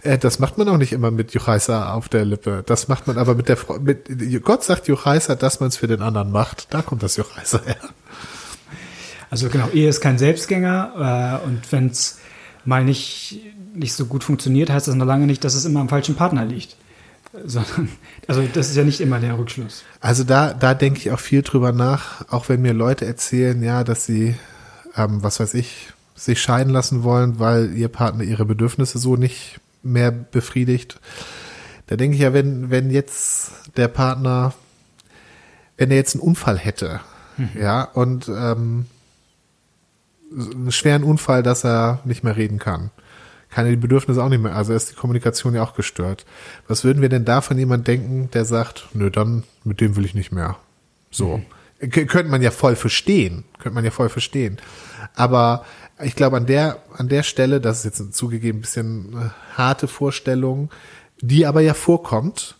äh, 0.04 0.18
das 0.18 0.40
macht 0.40 0.58
man 0.58 0.68
auch 0.70 0.78
nicht 0.78 0.92
immer 0.92 1.12
mit 1.12 1.34
Juchaisa 1.34 1.94
auf 1.94 2.10
der 2.10 2.26
Lippe. 2.26 2.64
Das 2.66 2.88
macht 2.88 3.08
man 3.08 3.18
aber 3.18 3.36
mit 3.36 3.50
der 3.50 3.58
Frau, 3.58 3.80
mit, 3.80 4.08
Gott 4.44 4.64
sagt 4.64 4.88
Juchaisa, 4.88 5.36
dass 5.36 5.60
man 5.60 5.70
es 5.70 5.78
für 5.78 5.88
den 5.88 6.02
anderen 6.02 6.32
macht. 6.32 6.74
Da 6.74 6.82
kommt 6.82 7.04
das 7.04 7.18
Juchaisa 7.18 7.62
her. 7.66 7.78
Also 9.30 9.50
genau, 9.50 9.70
Ehe 9.70 9.88
ist 9.88 10.02
kein 10.02 10.18
Selbstgänger 10.18 11.42
äh, 11.44 11.48
und 11.48 11.72
wenn 11.72 11.88
es 11.88 12.20
mal 12.66 12.84
nicht, 12.84 13.42
nicht 13.74 13.94
so 13.94 14.06
gut 14.06 14.24
funktioniert, 14.24 14.70
heißt 14.70 14.88
das 14.88 14.96
noch 14.96 15.06
lange 15.06 15.26
nicht, 15.26 15.44
dass 15.44 15.56
es 15.56 15.66
immer 15.66 15.80
am 15.80 15.90
falschen 15.90 16.16
Partner 16.16 16.46
liegt 16.46 16.76
sondern, 17.46 17.90
also 18.28 18.44
das 18.54 18.70
ist 18.70 18.76
ja 18.76 18.84
nicht 18.84 19.02
immer 19.02 19.20
der 19.20 19.38
Rückschluss. 19.38 19.84
Also 20.00 20.24
da, 20.24 20.54
da 20.54 20.74
denke 20.74 21.00
ich 21.00 21.12
auch 21.12 21.20
viel 21.20 21.42
drüber 21.42 21.72
nach, 21.72 22.30
auch 22.30 22.50
wenn 22.50 22.62
mir 22.62 22.74
Leute 22.74 23.06
erzählen, 23.06 23.62
ja, 23.64 23.84
dass 23.84 24.06
sie, 24.06 24.36
ähm, 24.96 25.24
was 25.24 25.40
weiß 25.40 25.54
ich, 25.54 25.90
sich 26.16 26.42
scheiden 26.42 26.72
lassen 26.72 27.04
wollen, 27.04 27.40
weil 27.40 27.74
ihr 27.74 27.88
Partner 27.88 28.24
ihre 28.24 28.46
Bedürfnisse 28.46 29.00
so 29.00 29.16
nicht 29.16 29.60
mehr 29.82 30.12
befriedigt. 30.12 31.00
Da 31.88 31.96
denke 31.96 32.16
ich 32.16 32.22
ja, 32.22 32.34
wenn, 32.34 32.70
wenn 32.70 32.92
jetzt 32.92 33.52
der 33.76 33.88
Partner, 33.88 34.54
wenn 35.78 35.90
er 35.90 35.98
jetzt 35.98 36.16
einen 36.16 36.22
Unfall 36.22 36.58
hätte, 36.58 37.00
mhm. 37.38 37.50
ja, 37.60 37.84
und 37.84 38.30
ähm, 38.30 38.86
einen 40.32 40.72
schweren 40.72 41.04
Unfall, 41.04 41.44
dass 41.44 41.66
er 41.66 42.00
nicht 42.06 42.24
mehr 42.24 42.38
reden 42.38 42.60
kann, 42.60 42.92
kann 43.52 43.66
er 43.66 43.72
die 43.72 43.78
Bedürfnisse 43.78 44.24
auch 44.24 44.30
nicht 44.30 44.42
mehr, 44.42 44.56
also 44.56 44.74
ist 44.74 44.92
die 44.92 44.96
Kommunikation 44.96 45.54
ja 45.54 45.62
auch 45.62 45.76
gestört. 45.76 46.26
Was 46.68 46.84
würden 46.84 47.02
wir 47.02 47.10
denn 47.10 47.26
da 47.26 47.42
von 47.42 47.58
jemand 47.58 47.88
denken, 47.88 48.30
der 48.32 48.46
sagt, 48.46 48.88
nö, 48.94 49.12
dann 49.12 49.44
mit 49.64 49.82
dem 49.82 49.96
will 49.96 50.06
ich 50.06 50.16
nicht 50.16 50.32
mehr. 50.32 50.58
So. 51.12 51.38
Mhm. 51.38 51.90
Könnte 51.90 52.30
man 52.30 52.42
ja 52.42 52.52
voll 52.52 52.76
verstehen. 52.76 53.44
Könnte 53.60 53.76
man 53.76 53.84
ja 53.84 53.92
voll 53.92 54.10
verstehen. 54.10 54.58
Aber 55.16 55.66
ich 56.02 56.16
glaube, 56.16 56.38
an 56.38 56.46
der, 56.46 56.78
an 56.96 57.10
der 57.10 57.24
Stelle, 57.24 57.60
das 57.60 57.80
ist 57.80 58.00
jetzt 58.00 58.16
zugegeben 58.16 58.60
ein 58.60 58.62
bisschen 58.62 59.14
äh, 59.14 59.58
harte 59.58 59.88
Vorstellung, 59.88 60.70
die 61.22 61.46
aber 61.46 61.62
ja 61.62 61.74
vorkommt, 61.74 62.56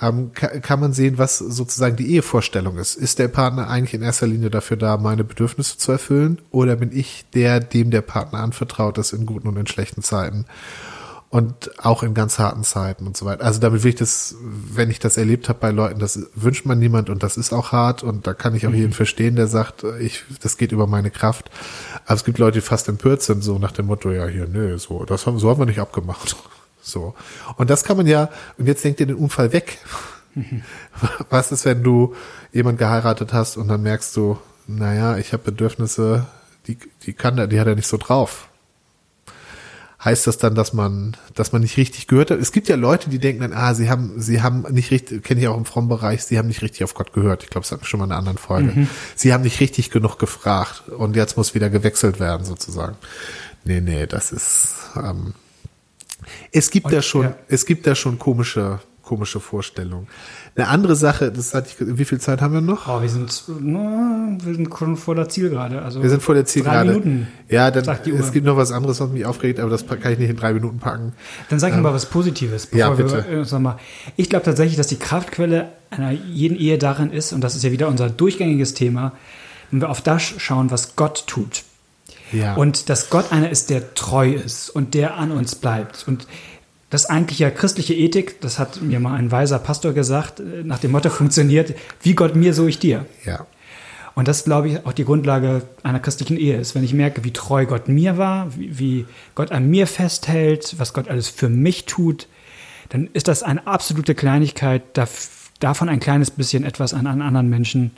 ähm, 0.00 0.32
kann 0.32 0.80
man 0.80 0.92
sehen, 0.92 1.18
was 1.18 1.38
sozusagen 1.38 1.96
die 1.96 2.12
Ehevorstellung 2.12 2.78
ist. 2.78 2.94
Ist 2.94 3.18
der 3.18 3.28
Partner 3.28 3.68
eigentlich 3.68 3.94
in 3.94 4.02
erster 4.02 4.26
Linie 4.26 4.50
dafür 4.50 4.76
da, 4.76 4.96
meine 4.96 5.24
Bedürfnisse 5.24 5.76
zu 5.76 5.90
erfüllen? 5.92 6.38
Oder 6.50 6.76
bin 6.76 6.90
ich 6.92 7.24
der, 7.34 7.60
dem 7.60 7.90
der 7.90 8.02
Partner 8.02 8.38
anvertraut 8.40 8.98
ist 8.98 9.12
in 9.12 9.26
guten 9.26 9.48
und 9.48 9.56
in 9.56 9.66
schlechten 9.66 10.02
Zeiten? 10.02 10.46
Und 11.30 11.84
auch 11.84 12.02
in 12.02 12.14
ganz 12.14 12.38
harten 12.38 12.64
Zeiten 12.64 13.06
und 13.06 13.14
so 13.14 13.26
weiter. 13.26 13.44
Also 13.44 13.60
damit 13.60 13.82
will 13.82 13.90
ich 13.90 13.96
das, 13.96 14.36
wenn 14.40 14.90
ich 14.90 14.98
das 14.98 15.18
erlebt 15.18 15.50
habe 15.50 15.58
bei 15.58 15.72
Leuten, 15.72 15.98
das 15.98 16.18
wünscht 16.34 16.64
man 16.64 16.78
niemand 16.78 17.10
und 17.10 17.22
das 17.22 17.36
ist 17.36 17.52
auch 17.52 17.70
hart 17.72 18.02
und 18.02 18.26
da 18.26 18.32
kann 18.32 18.54
ich 18.54 18.66
auch 18.66 18.70
mhm. 18.70 18.76
jeden 18.76 18.92
verstehen, 18.94 19.36
der 19.36 19.46
sagt, 19.46 19.84
ich, 20.00 20.24
das 20.40 20.56
geht 20.56 20.72
über 20.72 20.86
meine 20.86 21.10
Kraft. 21.10 21.50
Aber 22.06 22.14
es 22.14 22.24
gibt 22.24 22.38
Leute, 22.38 22.60
die 22.60 22.66
fast 22.66 22.88
empört 22.88 23.20
sind, 23.20 23.44
so 23.44 23.58
nach 23.58 23.72
dem 23.72 23.86
Motto, 23.86 24.10
ja 24.10 24.26
hier, 24.26 24.46
nö, 24.46 24.78
so, 24.78 25.04
das 25.04 25.26
haben, 25.26 25.38
so 25.38 25.50
haben 25.50 25.60
wir 25.60 25.66
nicht 25.66 25.80
abgemacht. 25.80 26.34
So. 26.88 27.14
Und 27.56 27.70
das 27.70 27.84
kann 27.84 27.96
man 27.96 28.06
ja, 28.06 28.30
und 28.56 28.66
jetzt 28.66 28.84
denkt 28.84 29.00
ihr 29.00 29.06
den 29.06 29.16
Unfall 29.16 29.52
weg. 29.52 29.78
Was 31.30 31.52
ist, 31.52 31.64
wenn 31.64 31.82
du 31.82 32.14
jemand 32.52 32.78
geheiratet 32.78 33.32
hast 33.32 33.56
und 33.56 33.68
dann 33.68 33.82
merkst 33.82 34.16
du, 34.16 34.38
naja, 34.66 35.16
ich 35.16 35.32
habe 35.32 35.44
Bedürfnisse, 35.44 36.26
die, 36.66 36.78
die 37.04 37.12
kann 37.12 37.36
der, 37.36 37.46
die 37.46 37.58
hat 37.58 37.66
er 37.66 37.74
nicht 37.74 37.86
so 37.86 37.96
drauf. 37.96 38.48
Heißt 40.04 40.28
das 40.28 40.38
dann, 40.38 40.54
dass 40.54 40.72
man, 40.72 41.16
dass 41.34 41.50
man 41.50 41.62
nicht 41.62 41.76
richtig 41.76 42.06
gehört 42.06 42.30
hat? 42.30 42.38
Es 42.38 42.52
gibt 42.52 42.68
ja 42.68 42.76
Leute, 42.76 43.10
die 43.10 43.18
denken 43.18 43.40
dann, 43.40 43.52
ah, 43.52 43.74
sie 43.74 43.90
haben, 43.90 44.20
sie 44.20 44.42
haben 44.42 44.62
nicht 44.70 44.92
richtig, 44.92 45.24
kenne 45.24 45.40
ich 45.40 45.48
auch 45.48 45.56
im 45.56 45.64
frommen 45.64 45.88
Bereich, 45.88 46.22
sie 46.22 46.38
haben 46.38 46.46
nicht 46.46 46.62
richtig 46.62 46.84
auf 46.84 46.94
Gott 46.94 47.12
gehört. 47.12 47.42
Ich 47.42 47.50
glaube, 47.50 47.64
das 47.64 47.72
hatten 47.72 47.82
wir 47.82 47.88
schon 47.88 47.98
mal 47.98 48.06
in 48.06 48.12
einer 48.12 48.18
anderen 48.18 48.38
Folge. 48.38 48.72
Mhm. 48.72 48.88
Sie 49.16 49.32
haben 49.32 49.42
nicht 49.42 49.58
richtig 49.58 49.90
genug 49.90 50.18
gefragt 50.18 50.84
und 50.88 51.16
jetzt 51.16 51.36
muss 51.36 51.54
wieder 51.54 51.68
gewechselt 51.68 52.20
werden, 52.20 52.46
sozusagen. 52.46 52.96
Nee, 53.64 53.80
nee, 53.80 54.06
das 54.06 54.30
ist, 54.30 54.74
ähm, 54.94 55.34
es 56.52 56.70
gibt 56.70 56.86
Und, 56.86 56.94
da 56.94 57.02
schon, 57.02 57.22
ja. 57.24 57.34
es 57.48 57.66
gibt 57.66 57.86
da 57.86 57.94
schon 57.94 58.18
komische, 58.18 58.80
komische 59.02 59.40
Vorstellungen. 59.40 60.06
Eine 60.54 60.68
andere 60.68 60.96
Sache, 60.96 61.30
das 61.30 61.54
hatte 61.54 61.68
ich, 61.68 61.96
wie 61.96 62.04
viel 62.04 62.18
Zeit 62.20 62.40
haben 62.40 62.52
wir 62.52 62.60
noch? 62.60 62.88
Oh, 62.88 63.00
wir 63.00 63.08
sind, 63.08 63.44
wir 63.46 64.54
sind 64.54 64.76
schon 64.76 64.96
vor 64.96 65.14
der 65.14 65.28
Zielgerade. 65.28 65.82
Also 65.82 66.02
wir 66.02 66.10
sind 66.10 66.22
vor 66.22 66.34
der 66.34 66.46
Zielgerade. 66.46 66.90
Drei 66.90 66.98
Minuten. 66.98 67.28
Ja, 67.48 67.70
dann, 67.70 67.88
es 68.18 68.32
gibt 68.32 68.44
noch 68.44 68.56
was 68.56 68.72
anderes, 68.72 69.00
was 69.00 69.08
mich 69.10 69.24
aufregt, 69.24 69.60
aber 69.60 69.70
das 69.70 69.86
kann 69.86 70.12
ich 70.12 70.18
nicht 70.18 70.30
in 70.30 70.36
drei 70.36 70.52
Minuten 70.52 70.78
packen. 70.78 71.12
Dann 71.48 71.60
sag 71.60 71.70
ich 71.70 71.76
ähm, 71.76 71.82
mal 71.82 71.94
was 71.94 72.06
Positives. 72.06 72.66
Bevor 72.66 72.78
ja, 72.78 72.90
bitte. 72.90 73.24
Wir, 73.28 73.44
sag 73.44 73.60
mal, 73.60 73.78
ich 74.16 74.28
glaube 74.28 74.44
tatsächlich, 74.44 74.76
dass 74.76 74.88
die 74.88 74.98
Kraftquelle 74.98 75.68
einer 75.90 76.10
jeden 76.10 76.58
Ehe 76.58 76.76
darin 76.76 77.12
ist, 77.12 77.32
und 77.32 77.40
das 77.42 77.54
ist 77.54 77.62
ja 77.62 77.70
wieder 77.70 77.88
unser 77.88 78.10
durchgängiges 78.10 78.74
Thema, 78.74 79.12
wenn 79.70 79.80
wir 79.80 79.90
auf 79.90 80.00
das 80.00 80.22
schauen, 80.22 80.70
was 80.70 80.96
Gott 80.96 81.24
tut. 81.26 81.62
Ja. 82.32 82.54
Und 82.54 82.88
dass 82.88 83.10
Gott 83.10 83.32
einer 83.32 83.50
ist, 83.50 83.70
der 83.70 83.94
treu 83.94 84.32
ist 84.32 84.70
und 84.70 84.94
der 84.94 85.16
an 85.16 85.30
uns 85.30 85.54
bleibt. 85.54 86.06
Und 86.06 86.26
das 86.90 87.06
eigentlich 87.06 87.38
ja 87.38 87.50
christliche 87.50 87.94
Ethik, 87.94 88.40
das 88.40 88.58
hat 88.58 88.80
mir 88.80 89.00
mal 89.00 89.14
ein 89.14 89.30
weiser 89.30 89.58
Pastor 89.58 89.92
gesagt, 89.92 90.40
äh, 90.40 90.62
nach 90.64 90.78
dem 90.78 90.92
Motto 90.92 91.10
funktioniert, 91.10 91.74
wie 92.02 92.14
Gott 92.14 92.36
mir, 92.36 92.54
so 92.54 92.66
ich 92.66 92.78
dir. 92.78 93.06
Ja. 93.24 93.46
Und 94.14 94.26
das, 94.26 94.42
glaube 94.42 94.68
ich, 94.68 94.84
auch 94.84 94.92
die 94.92 95.04
Grundlage 95.04 95.62
einer 95.84 96.00
christlichen 96.00 96.36
Ehe 96.36 96.56
ist. 96.56 96.74
Wenn 96.74 96.82
ich 96.82 96.92
merke, 96.92 97.22
wie 97.22 97.32
treu 97.32 97.66
Gott 97.66 97.88
mir 97.88 98.18
war, 98.18 98.48
wie, 98.56 98.76
wie 98.78 99.06
Gott 99.36 99.52
an 99.52 99.70
mir 99.70 99.86
festhält, 99.86 100.74
was 100.78 100.92
Gott 100.92 101.08
alles 101.08 101.28
für 101.28 101.48
mich 101.48 101.84
tut, 101.84 102.26
dann 102.88 103.08
ist 103.12 103.28
das 103.28 103.44
eine 103.44 103.64
absolute 103.68 104.16
Kleinigkeit, 104.16 104.82
davon 105.60 105.88
ein 105.88 106.00
kleines 106.00 106.32
bisschen 106.32 106.64
etwas 106.64 106.94
an 106.94 107.06
einen 107.06 107.22
anderen 107.22 107.48
Menschen 107.48 107.92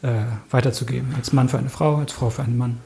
äh, 0.00 0.22
weiterzugeben. 0.50 1.14
Als 1.16 1.34
Mann 1.34 1.50
für 1.50 1.58
eine 1.58 1.68
Frau, 1.68 1.96
als 1.96 2.12
Frau 2.12 2.30
für 2.30 2.42
einen 2.42 2.56
Mann. 2.56 2.78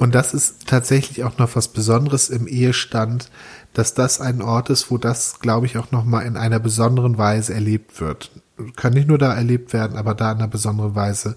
Und 0.00 0.14
das 0.14 0.32
ist 0.32 0.66
tatsächlich 0.66 1.24
auch 1.24 1.36
noch 1.36 1.56
was 1.56 1.68
Besonderes 1.68 2.30
im 2.30 2.46
Ehestand, 2.46 3.30
dass 3.74 3.92
das 3.92 4.18
ein 4.18 4.40
Ort 4.40 4.70
ist, 4.70 4.90
wo 4.90 4.96
das, 4.96 5.40
glaube 5.40 5.66
ich, 5.66 5.76
auch 5.76 5.90
noch 5.90 6.06
mal 6.06 6.22
in 6.22 6.38
einer 6.38 6.58
besonderen 6.58 7.18
Weise 7.18 7.52
erlebt 7.52 8.00
wird. 8.00 8.30
Kann 8.76 8.94
nicht 8.94 9.08
nur 9.08 9.18
da 9.18 9.34
erlebt 9.34 9.74
werden, 9.74 9.98
aber 9.98 10.14
da 10.14 10.32
in 10.32 10.38
einer 10.38 10.48
besonderen 10.48 10.94
Weise. 10.94 11.36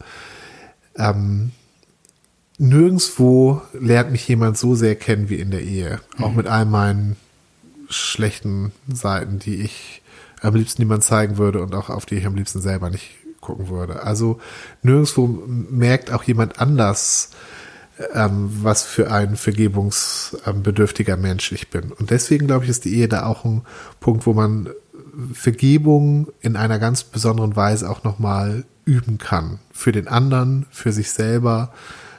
Ähm, 0.96 1.52
nirgendswo 2.58 3.62
lernt 3.74 4.14
mich 4.14 4.26
jemand 4.30 4.58
so 4.58 4.76
sehr 4.76 4.96
kennen 4.96 5.28
wie 5.28 5.40
in 5.40 5.52
der 5.52 5.62
Ehe. 5.62 6.00
Auch 6.20 6.32
mhm. 6.32 6.38
mit 6.38 6.48
all 6.48 6.64
meinen 6.64 7.18
schlechten 7.90 8.72
Seiten, 8.88 9.40
die 9.40 9.56
ich 9.56 10.02
am 10.40 10.56
liebsten 10.56 10.84
niemand 10.84 11.04
zeigen 11.04 11.38
würde 11.38 11.62
und 11.62 11.76
auch 11.76 11.90
auf 11.90 12.06
die 12.06 12.16
ich 12.16 12.26
am 12.26 12.36
liebsten 12.36 12.62
selber 12.62 12.90
nicht 12.90 13.10
gucken 13.42 13.68
würde. 13.68 14.04
Also 14.04 14.40
nirgendswo 14.84 15.28
merkt 15.48 16.14
auch 16.14 16.24
jemand 16.24 16.62
anders, 16.62 17.32
ähm, 18.14 18.50
was 18.62 18.84
für 18.84 19.12
ein 19.12 19.36
vergebungsbedürftiger 19.36 21.18
Mensch 21.18 21.52
ich 21.52 21.70
bin. 21.70 21.92
Und 21.92 22.10
deswegen 22.10 22.48
glaube 22.48 22.64
ich, 22.66 22.70
ist 22.70 22.86
die 22.86 22.96
Ehe 22.96 23.08
da 23.08 23.26
auch 23.26 23.46
ein 23.46 23.62
Punkt, 24.00 24.26
wo 24.26 24.34
man 24.34 24.70
Vergebung 25.34 26.28
in 26.42 26.56
einer 26.56 26.80
ganz 26.80 27.04
besonderen 27.04 27.56
Weise 27.56 27.90
auch 27.90 28.04
nochmal 28.04 28.64
üben 28.86 29.18
kann. 29.18 29.60
Für 29.72 29.92
den 29.92 30.08
anderen, 30.08 30.66
für 30.72 30.92
sich 30.92 31.12
selber. 31.12 31.72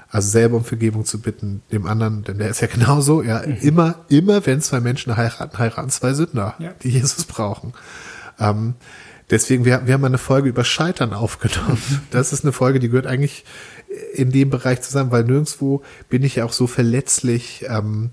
Also 0.08 0.28
selber 0.30 0.58
um 0.58 0.64
Vergebung 0.64 1.04
zu 1.04 1.20
bitten, 1.20 1.62
dem 1.72 1.86
anderen, 1.86 2.22
denn 2.22 2.38
der 2.38 2.48
ist 2.48 2.60
ja 2.60 2.68
genauso, 2.72 3.20
ja, 3.22 3.38
immer, 3.38 3.96
immer, 4.08 4.46
wenn 4.46 4.60
zwei 4.60 4.78
Menschen 4.78 5.16
heiraten, 5.16 5.58
heiraten 5.58 5.90
zwei 5.90 6.14
Sünder, 6.14 6.54
Ja. 6.60 6.70
die 6.84 6.90
Jesus 6.90 7.24
brauchen. 7.24 7.72
Ähm, 8.38 8.74
deswegen, 9.30 9.64
wir, 9.64 9.86
wir 9.86 9.94
haben 9.94 10.04
eine 10.04 10.18
Folge 10.18 10.48
über 10.48 10.62
Scheitern 10.62 11.14
aufgenommen. 11.14 11.78
Das 12.12 12.32
ist 12.32 12.44
eine 12.44 12.52
Folge, 12.52 12.78
die 12.78 12.90
gehört 12.90 13.08
eigentlich 13.08 13.44
in 14.14 14.30
dem 14.30 14.50
Bereich 14.50 14.82
zusammen, 14.82 15.10
weil 15.10 15.24
nirgendwo 15.24 15.82
bin 16.08 16.22
ich 16.22 16.36
ja 16.36 16.44
auch 16.44 16.52
so 16.52 16.66
verletzlich, 16.66 17.64
ähm, 17.68 18.10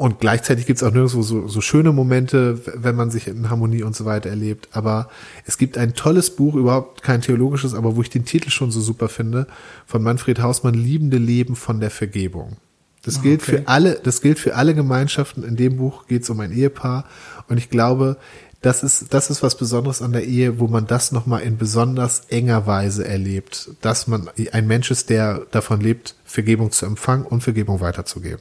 und 0.00 0.18
gleichzeitig 0.18 0.64
gibt 0.64 0.78
es 0.78 0.82
auch 0.82 0.94
nirgendwo 0.94 1.20
so, 1.20 1.46
so 1.46 1.60
schöne 1.60 1.92
Momente, 1.92 2.58
wenn 2.74 2.96
man 2.96 3.10
sich 3.10 3.28
in 3.28 3.50
Harmonie 3.50 3.82
und 3.82 3.94
so 3.94 4.06
weiter 4.06 4.30
erlebt. 4.30 4.70
Aber 4.72 5.10
es 5.44 5.58
gibt 5.58 5.76
ein 5.76 5.92
tolles 5.92 6.30
Buch, 6.36 6.54
überhaupt 6.54 7.02
kein 7.02 7.20
theologisches, 7.20 7.74
aber 7.74 7.96
wo 7.96 8.00
ich 8.00 8.08
den 8.08 8.24
Titel 8.24 8.48
schon 8.48 8.70
so 8.70 8.80
super 8.80 9.10
finde, 9.10 9.46
von 9.84 10.02
Manfred 10.02 10.40
Hausmann, 10.40 10.72
Liebende 10.72 11.18
Leben 11.18 11.54
von 11.54 11.80
der 11.80 11.90
Vergebung. 11.90 12.56
Das 13.02 13.18
Ah, 13.18 13.20
gilt 13.20 13.42
okay. 13.42 13.58
für 13.58 13.68
alle, 13.68 14.00
das 14.02 14.22
gilt 14.22 14.38
für 14.38 14.56
alle 14.56 14.74
Gemeinschaften. 14.74 15.42
In 15.42 15.56
dem 15.56 15.76
Buch 15.76 16.06
geht 16.06 16.22
es 16.22 16.30
um 16.30 16.40
ein 16.40 16.50
Ehepaar. 16.52 17.04
Und 17.48 17.58
ich 17.58 17.68
glaube, 17.68 18.16
das 18.62 18.82
ist, 18.82 19.14
das 19.14 19.30
ist 19.30 19.42
was 19.42 19.56
Besonderes 19.56 20.02
an 20.02 20.12
der 20.12 20.24
Ehe, 20.24 20.58
wo 20.58 20.66
man 20.66 20.86
das 20.86 21.12
nochmal 21.12 21.42
in 21.42 21.56
besonders 21.56 22.24
enger 22.28 22.66
Weise 22.66 23.06
erlebt, 23.06 23.70
dass 23.80 24.06
man 24.06 24.28
ein 24.52 24.66
Mensch 24.66 24.90
ist, 24.90 25.08
der 25.08 25.46
davon 25.50 25.80
lebt, 25.80 26.14
Vergebung 26.24 26.70
zu 26.70 26.84
empfangen 26.84 27.24
und 27.24 27.42
Vergebung 27.42 27.80
weiterzugeben. 27.80 28.40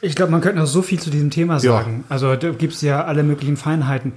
Ich 0.00 0.14
glaube, 0.14 0.30
man 0.30 0.40
könnte 0.40 0.60
noch 0.60 0.66
so 0.66 0.82
viel 0.82 1.00
zu 1.00 1.10
diesem 1.10 1.30
Thema 1.30 1.58
sagen. 1.58 2.04
Also 2.08 2.36
da 2.36 2.50
gibt 2.50 2.74
es 2.74 2.80
ja 2.82 3.04
alle 3.04 3.24
möglichen 3.24 3.56
Feinheiten. 3.56 4.12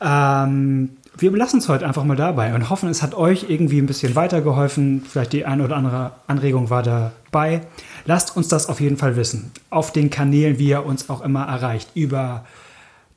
Ähm, 0.00 0.90
wir 1.16 1.30
belassen 1.30 1.60
es 1.60 1.68
heute 1.68 1.86
einfach 1.86 2.04
mal 2.04 2.16
dabei 2.16 2.54
und 2.54 2.70
hoffen, 2.70 2.88
es 2.88 3.02
hat 3.02 3.14
euch 3.14 3.46
irgendwie 3.48 3.78
ein 3.78 3.86
bisschen 3.86 4.16
weitergeholfen. 4.16 5.04
Vielleicht 5.08 5.32
die 5.34 5.44
eine 5.44 5.64
oder 5.64 5.76
andere 5.76 6.12
Anregung 6.26 6.70
war 6.70 6.82
dabei. 6.82 7.60
Lasst 8.06 8.36
uns 8.36 8.48
das 8.48 8.68
auf 8.68 8.80
jeden 8.80 8.96
Fall 8.96 9.16
wissen. 9.16 9.52
Auf 9.68 9.92
den 9.92 10.10
Kanälen, 10.10 10.58
wie 10.58 10.70
ihr 10.70 10.84
uns 10.84 11.10
auch 11.10 11.20
immer 11.20 11.44
erreicht. 11.44 11.90
Über 11.94 12.44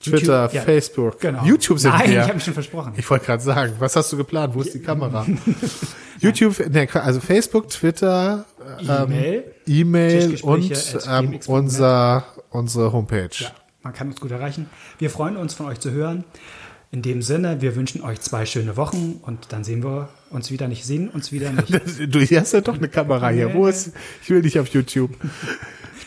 Twitter, 0.04 0.42
YouTube, 0.44 0.54
ja, 0.54 0.62
Facebook, 0.62 1.20
Genau. 1.20 1.46
YouTube 1.46 1.80
sind 1.80 1.92
Nein, 1.92 2.10
wir. 2.10 2.20
ich 2.20 2.24
habe 2.24 2.34
mich 2.36 2.44
schon 2.44 2.54
versprochen. 2.54 2.94
Ich 2.98 3.10
wollte 3.10 3.26
gerade 3.26 3.42
sagen, 3.44 3.74
was 3.80 3.96
hast 3.96 4.12
du 4.12 4.18
geplant? 4.18 4.54
Wo 4.54 4.62
ist 4.62 4.74
die 4.74 4.80
Kamera? 4.82 5.26
YouTube, 6.20 6.60
ne, 6.70 6.88
also 6.94 7.20
Facebook, 7.20 7.70
Twitter, 7.70 8.46
ähm, 8.80 8.88
E-Mail. 8.90 9.44
E-Mail 9.68 10.30
Tischgespräche 10.30 10.98
und 10.98 11.08
ähm, 11.34 11.40
unser, 11.48 12.26
unsere 12.50 12.92
Homepage. 12.92 13.30
Ja, 13.40 13.52
man 13.82 13.94
kann 13.94 14.08
uns 14.10 14.20
gut 14.20 14.32
erreichen. 14.32 14.70
Wir 15.00 15.10
freuen 15.10 15.38
uns, 15.38 15.54
von 15.54 15.66
euch 15.68 15.80
zu 15.80 15.92
hören. 15.92 16.24
In 16.92 17.02
dem 17.02 17.24
Sinne, 17.24 17.60
wir 17.60 17.76
wünschen 17.76 18.04
euch 18.04 18.22
zwei 18.22 18.46
schöne 18.46 18.78
Wochen 18.78 19.20
und 19.24 19.52
dann 19.52 19.64
sehen 19.64 19.84
wir 19.84 20.10
uns 20.30 20.52
wieder 20.52 20.68
nicht, 20.68 20.86
sehen 20.86 21.10
uns 21.10 21.32
wieder 21.32 21.52
nicht. 21.52 21.70
Du 22.14 22.20
hast 22.22 22.54
ja 22.54 22.62
doch 22.62 22.78
eine 22.78 22.88
Kamera 22.88 23.30
hier. 23.30 23.52
Wo 23.54 23.66
ist? 23.66 23.94
Ich 24.22 24.30
will 24.30 24.42
nicht 24.42 24.60
auf 24.60 24.68
YouTube. 24.68 25.10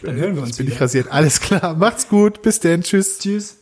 Dann 0.02 0.14
hören 0.16 0.34
wir 0.36 0.42
uns 0.42 0.50
Jetzt 0.50 0.58
bin 0.58 0.66
ich 0.68 0.74
wieder. 0.74 0.82
rasiert. 0.82 1.08
Alles 1.10 1.40
klar. 1.40 1.74
Macht's 1.74 2.08
gut. 2.08 2.42
Bis 2.42 2.60
denn. 2.60 2.82
Tschüss. 2.82 3.18
Tschüss. 3.18 3.56